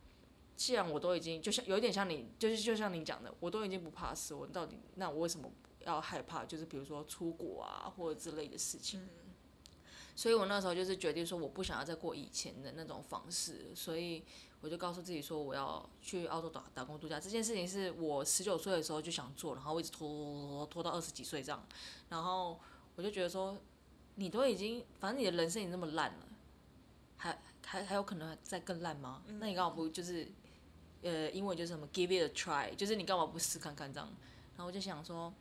[0.58, 5.48] 既然我都已经就像有一点像你，就是就像你讲的，我都已经不怕死，我到底那我为什么
[5.86, 6.44] 要害怕？
[6.44, 9.08] 就是比如说出国啊或者之类的事情。
[10.16, 14.24] 所以我那时候就是决定说，我不想要再过以前的那种方式，所以
[14.60, 17.20] 我就告诉自己说，我要去澳洲打打工度假。
[17.20, 21.64] 这件事情是我十九岁的时候就想做，然后我一直拖拖拖拖拖到二十几岁这样，
[22.08, 22.58] 然后
[22.96, 23.56] 我就觉得说，
[24.18, 26.26] 你都已经，反正你的人生已经那么烂了，
[27.16, 29.22] 还还还有可能再更烂吗？
[29.26, 30.28] 那你干嘛不就是，
[31.02, 34.08] 呃，英文就是什么 give it a try，就是你干嘛不试看看这样？
[34.56, 35.32] 然后我就想说，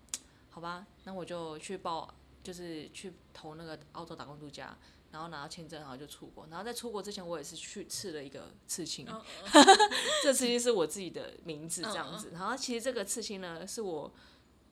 [0.49, 2.13] 好吧，那我就去报。
[2.43, 4.73] 就是去投那个澳洲打工度假，
[5.11, 6.47] 然后拿到签证，然后就出国。
[6.49, 9.21] 然后在出国之前，我也是去刺了一个刺青，嗯
[10.23, 12.30] 这刺青是我自己的名字这样子。
[12.32, 14.09] 然后其实这个刺青呢，是我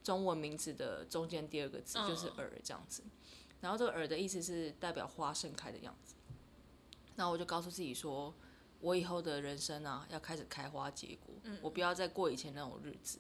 [0.02, 3.04] 中文名字的中间第二个字，就是“耳”这样子。
[3.62, 6.16] 然后这个“耳”的意思是代表花盛开的样子。
[7.16, 8.34] 然后我就告诉自己说，
[8.82, 13.20] 我以后的人生啊，要开始开花结果，我不要再过以前那种日子。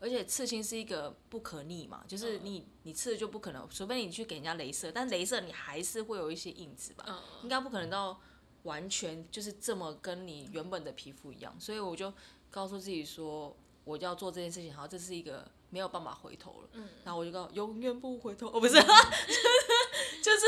[0.00, 8.20] 而且刺青是一个不可逆嘛，就是你你刺了就不可能，除非你去给人家镭射，但镭射你还是会有一些印子吧，应该不可能到
[8.64, 12.12] 完全就是这么跟你原本的皮肤一样，所以我就
[12.50, 16.88] 告诉自己说，我要做这件事情，好，这是一个没有办法回头了，嗯。
[17.04, 18.74] 然后我就告永远不回头，哦不是，
[20.22, 20.46] 就是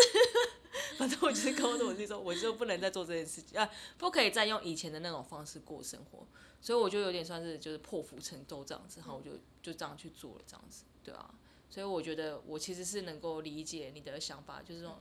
[0.96, 3.58] 反正我就是告诉我自己说，我就不能再做这件事情。
[3.58, 3.68] 啊，
[3.98, 6.24] 不可以再用以前的那种方式过生活，
[6.60, 11.34] 所以我就有点算是就是破釜沉舟这样子，然后我就就这样去做了这样子，对啊，
[11.68, 14.96] 所以我觉得我其实是能够理解你的想法，就是说，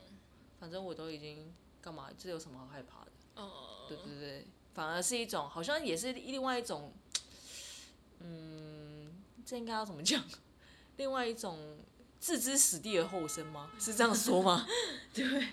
[0.59, 3.11] 反正我都已经干嘛，这有什么好害怕的？
[3.35, 6.91] 哦，对对对，反而是一种好像也是另外一种，
[8.19, 8.74] 嗯，
[9.45, 10.23] 这应该要怎么讲？
[10.97, 11.77] 另外一种
[12.19, 13.71] 置之死地而后生吗？
[13.79, 14.65] 是这样说吗？
[15.13, 15.47] 对，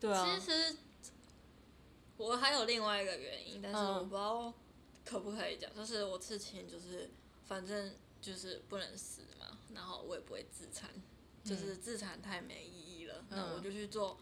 [0.00, 0.76] 对啊其，实
[2.16, 4.52] 我还有另外一个原因，但是嗯我不知道
[5.04, 7.10] 可不可以讲，就是我刺青就是
[7.46, 10.90] 反正就是不能死嘛，然后我也不会自残，
[11.44, 14.18] 就是自残太没意义了，那我就去做。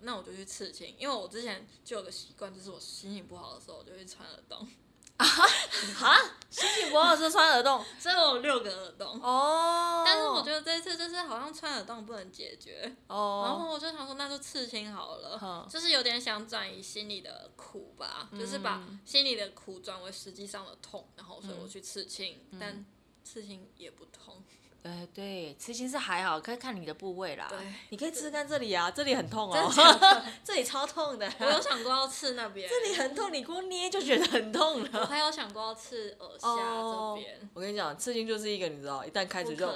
[0.00, 4.68] 那我就去刺青，因为我之前就有个习惯，就是我心情不好的时候，我就会穿耳洞，
[5.16, 6.18] 哈，
[6.50, 9.20] 心情不好就是穿耳洞，所以我有六个耳洞。
[9.22, 13.42] 哦，但是我觉得这次就是好像穿耳洞不能解决，哦。
[13.44, 22.84] 然哦，后我就想说那就刺青好了，哼就是有点想转移心里的苦吧，就是把心里的苦转为实际上的痛，然后所以我去刺青，但
[23.22, 24.42] 刺青也不痛，
[24.84, 27.46] 呃，对，刺青是还好，可以看你的部位啦。
[27.48, 27.58] 对
[27.88, 29.72] 你可以刺看这里啊，这里很痛哦，
[30.44, 35.06] 这里超痛的， 我有想过要刺那边，这里很痛，你光捏就觉得很痛我了。
[35.06, 39.66] 还有想过要刺耳 下哦这边，我跟你讲，刺青就是一个你知道，一旦开始就。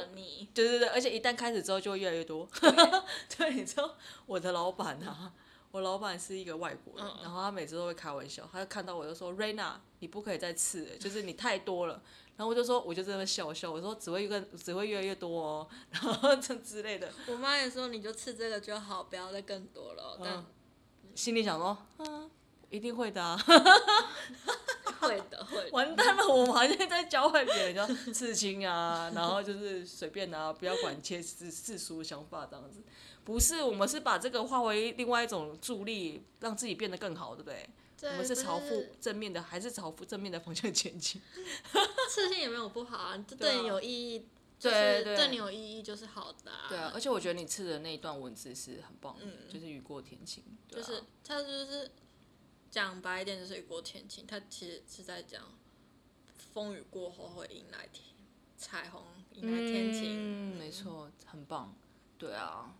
[0.52, 2.46] 对对对，而且一旦开始之后就会越来越多。
[3.34, 3.96] 对，你知道
[4.26, 5.32] 我的老板啊，
[5.70, 12.02] 我老板是一个外国人，嗯然后他每次都会开玩笑，他就看到我就说：“Rena，你不可以再刺了，就是你太多了。
[12.38, 20.18] ”然后我就说，我就在那笑笑，我说只会越只会越来越多哦， 然后这之类的，我妈也说你就吃这个就好，不要再更多了。
[20.22, 20.46] 但嗯
[21.14, 22.30] 心里想说，嗯，
[22.70, 23.36] 一定会的啊，
[25.00, 25.70] 会的会的。
[25.72, 32.80] 完蛋了，我们好像在教坏别人，叫刺青啊，然后就是随便啊，不要管切世世俗想法这样子。
[33.29, 37.68] 不是，我们是把这个化为另外一种助力，让自己变得更好，对不对？
[38.01, 41.20] 对我们是朝负正面的，还是朝负正面的方向前进？
[42.09, 44.26] 刺青也没有不好啊， 这对你有意义，
[44.59, 46.66] 对就是对对你有意义就是好的、啊。
[46.70, 51.91] 对啊，而且我觉得你刺的那一段文字是很棒的，嗯就是雨过天晴，就是他就是
[52.70, 55.43] 讲白一点就是雨过天晴，他其实是在讲
[56.55, 58.07] 风雨过后会迎来天
[58.57, 59.03] 彩虹，
[59.33, 60.55] 迎来天晴。
[60.55, 61.76] 嗯，没错，很棒，
[62.16, 62.74] 对啊，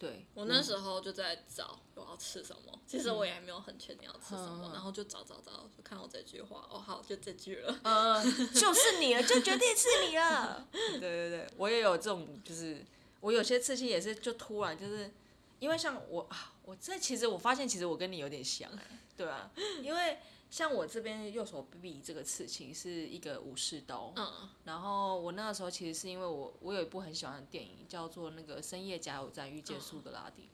[0.00, 0.24] 对。
[0.34, 7.78] 我那时候就在找我要吃什么，其实我也还没有很确定要吃什么，嗯然后就找找找，就看到这句话，哦好，就这句了。
[7.84, 8.24] 嗯，
[8.54, 10.66] 就是你了，就决定是你了。
[10.72, 12.82] 对对对，我也有这种，就是
[13.20, 15.10] 我有些刺青也是就突然就是，
[15.58, 19.50] 因为像我啊，我这其实我发现其实我跟你有点像哎、对啊，
[19.82, 20.18] 因为
[20.50, 24.48] 像我这边右手臂这个刺青是一个武士刀，嗯。
[24.64, 30.48] 然后我那个时候其实是因为我我有一部很喜欢的电影叫做那个《深夜加油站遇见苏格拉底》，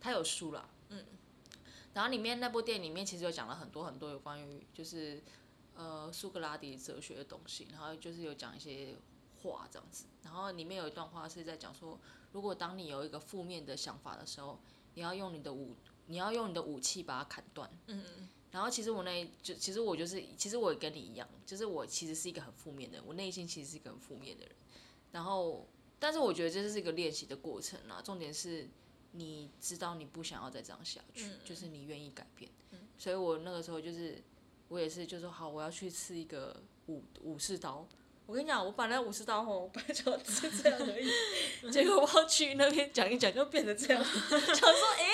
[0.00, 1.04] 他有书啦，嗯，
[1.94, 5.22] 然后里面那部电影里面其实有讲了很多很多有关于就是
[5.76, 8.96] 呃苏格拉底哲学的东西，然后就是有讲一些
[9.42, 11.96] 话这样子，然后里面有一段话是在讲说，
[12.32, 14.58] 如果当你有一个负面的想法的时候，
[14.94, 15.76] 你要用你的武
[16.06, 24.54] 你要用你的武器把它砍断，嗯然后其实我那就其实我就是其实我也跟你一样，就是我其实是一个很负面的人，我内心其实是一个很负面的人。
[25.12, 25.66] 然后，
[25.98, 28.02] 但是我觉得这是一个练习的过程啊。
[28.02, 28.68] 重点是
[29.12, 32.50] 你知道你不想要再这样下去，就是你愿意改变。
[32.98, 34.22] 所以我那个时候就是
[34.68, 37.86] 我也是就说好，我要去刺一个武武士刀。
[38.30, 41.10] 我跟你讲，我本来五十刀吼，我本来就只是这样而已，
[41.68, 44.00] 结果我要去那边讲一讲，就变成这样。
[44.06, 45.04] 想说，哎、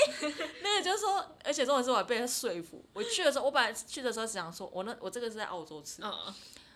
[0.63, 2.85] 那个就是说，而且重点是我还被他说服。
[2.93, 6.13] 我去的时候，我本来去的时候是想说，我那我这个是在澳洲吃，嗯，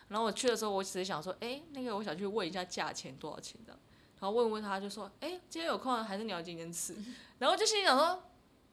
[0.08, 3.78] 然后我去的时候，我只是想说，哎、那个我想去问一下价钱多少钱的，
[4.18, 6.96] 然后问问他就说，哎、今天有空还是你要今天吃？
[7.38, 8.22] 然后就心里想说，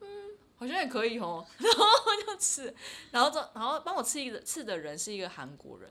[0.00, 1.86] 嗯，好像也可以哦， 然后
[2.26, 2.74] 就吃，
[3.10, 5.90] 然后这然后帮我吃一个吃的人是一个韩国人，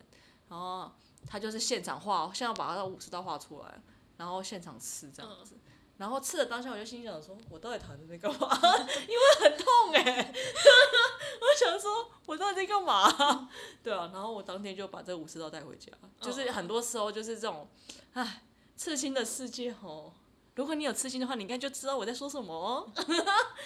[0.50, 0.92] 然后
[1.28, 3.82] 他就是现场画，现在把他的武士刀画出来，
[4.18, 5.56] 然后现场吃这样子。
[5.98, 8.48] 然后吃的当下，我就心想说：“我到底躺在那边干嘛？
[9.10, 9.66] 因为很痛
[9.96, 10.32] 哎、
[11.42, 13.50] 我想说，我到底在干嘛？
[13.82, 15.92] 对啊，然后我当天就把这个武士刀带回家。
[16.22, 17.68] 就是很多时候就是这种，
[18.14, 18.44] 唉，
[18.76, 20.14] 刺青的世界哦。
[20.54, 22.88] 如果你有刺青的话，你应该就知道我在说什么哦。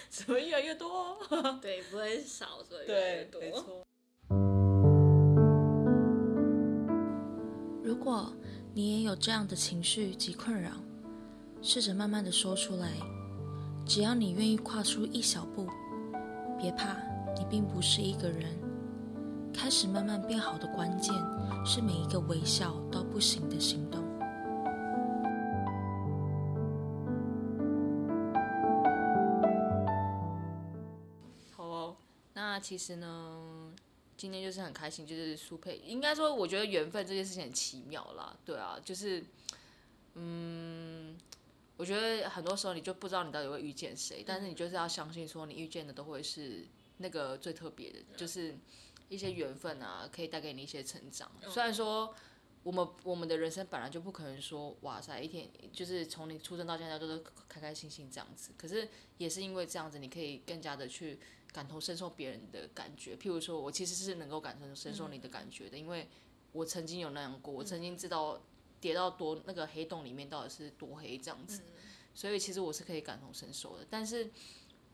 [0.10, 1.60] 只会越来越多哦。
[1.62, 3.42] 对，不会少，所以越来越多。
[3.42, 3.84] 没错。
[8.04, 8.34] 果
[8.74, 10.72] 你也有这样的情绪及困扰，
[11.62, 12.94] 试着慢慢的说出来。
[13.86, 15.68] 只要你愿意跨出一小步，
[16.58, 16.96] 别怕，
[17.38, 18.50] 你并不是一个人。
[19.54, 21.14] 开始慢慢变好的关键
[21.64, 24.02] 是每一个微笑到不行的行动。
[31.52, 31.96] 好哦，
[32.34, 33.31] 那其实呢，
[34.22, 39.26] 今天就是很开心，就是苏佩，应该说，我觉得缘分这件事情很奇妙啦，对啊，就是，
[40.14, 41.18] 嗯，
[41.76, 46.68] 我觉得很多时候你就不知道你到底会遇见谁，但是你就是要相信说，你遇见的都会是
[46.98, 48.56] 那个最特别的，就是
[49.10, 51.32] 一些缘分啊，可以带给你一些成长。
[51.50, 52.14] 虽然说
[52.62, 61.20] 我们我们的人生本来就不可能说，哇塞，一天就是从你出生到现在都是开开心心这样子，可是也是因为这样子，你可以更加的去
[61.52, 63.16] 感同身受别人的感觉。
[63.16, 66.08] 譬如说，我其实是能够感同身受你的感觉的，因为
[66.52, 68.42] 我曾经有那样过，我曾经知道
[68.80, 71.62] 跌到多那个黑洞里面到底是多黑这样子，
[72.14, 73.86] 所以其实我是可以感同身受的。
[73.90, 74.30] 但是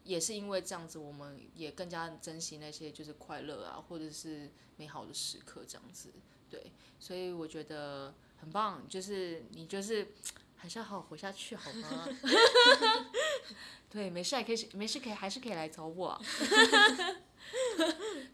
[0.03, 6.11] 也是因为这样子，我们也更加珍惜那些就是快乐啊，或者是美好的时刻这样子。
[6.49, 10.07] 对，所以我觉得很棒，就是你就是
[10.57, 12.07] 还是要好好活下去，好吗？
[13.89, 16.21] 对，没事还可以，没事可以还是可以来找我、啊。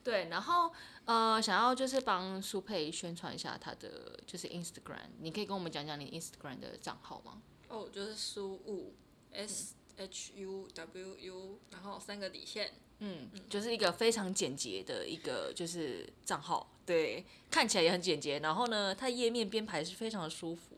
[0.04, 0.72] 对，然后
[1.06, 7.42] 呃，想要就是帮苏佩宣传一下他的就是 Instagram，你可以跟我们讲讲你 Instagram 的账号吗？
[7.68, 8.96] 哦，就是输入
[9.32, 12.72] S H U W U，然后三个底线。
[13.00, 18.40] 嗯，就是一个非常简洁的一个就是账号，对，看起来也很简洁。
[18.40, 20.78] 然后呢，它页面编排是非常的舒服，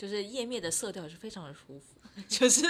[0.00, 2.00] 就是页面的色调是非常的舒服。
[2.26, 2.64] 就是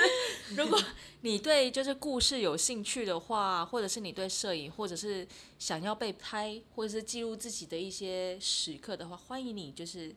[0.56, 0.76] 如果
[1.20, 5.24] 你对就是故事有兴趣的话，或者是你对摄影，或者是
[5.56, 10.12] 想要被拍，或者是记录自己的一些时刻的话，欢迎你就是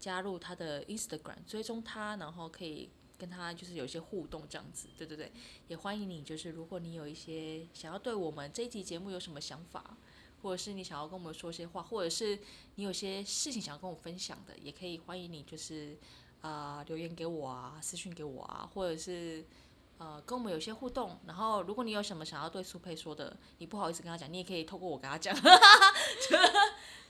[0.00, 4.88] 加入他的 Instagram，追踪他，然后可以跟他就是有一些互动这样子。
[4.98, 5.30] 对对对，
[5.68, 9.96] 也欢迎你就是如果你有一些想要对我们这一集节目有什么想法，
[10.42, 12.36] 或者是你想要跟我们说些话，或者是
[12.74, 15.96] 你有些事情想要跟我分享的，也可以欢迎你就是。
[16.42, 19.44] 啊、留言给我啊，私讯给我啊，或者是
[19.98, 21.18] 呃跟我们有些互动。
[21.26, 25.34] 然后，如果你有什么想要对苏佩说的，你不好意思跟他讲，你也可以透过我跟他讲，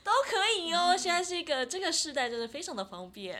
[0.03, 0.97] 都可以哦。
[0.97, 3.37] 现在是一个这个时代，真的非常的方便。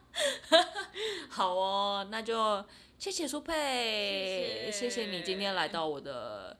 [1.30, 2.62] 好哦，那就
[2.98, 6.58] 谢谢苏佩，谢谢谢你今天来到我的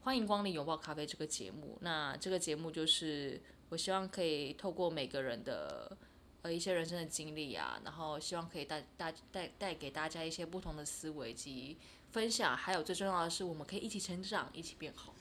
[0.00, 1.76] 欢迎光临拥抱咖啡这个节目。
[1.82, 5.94] 那这个节目就是我希望可以透过每个人的。
[6.42, 11.78] 呃一些人生的经历啊，然后希望可以带带带带给大家一些不同的思维及
[12.10, 15.14] 分享，还有最重要的是，我们可以一起成长，一起变好。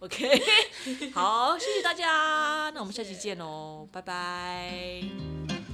[0.00, 0.42] OK，
[1.14, 5.65] 好，谢谢大家，那我们下期见哦，拜拜。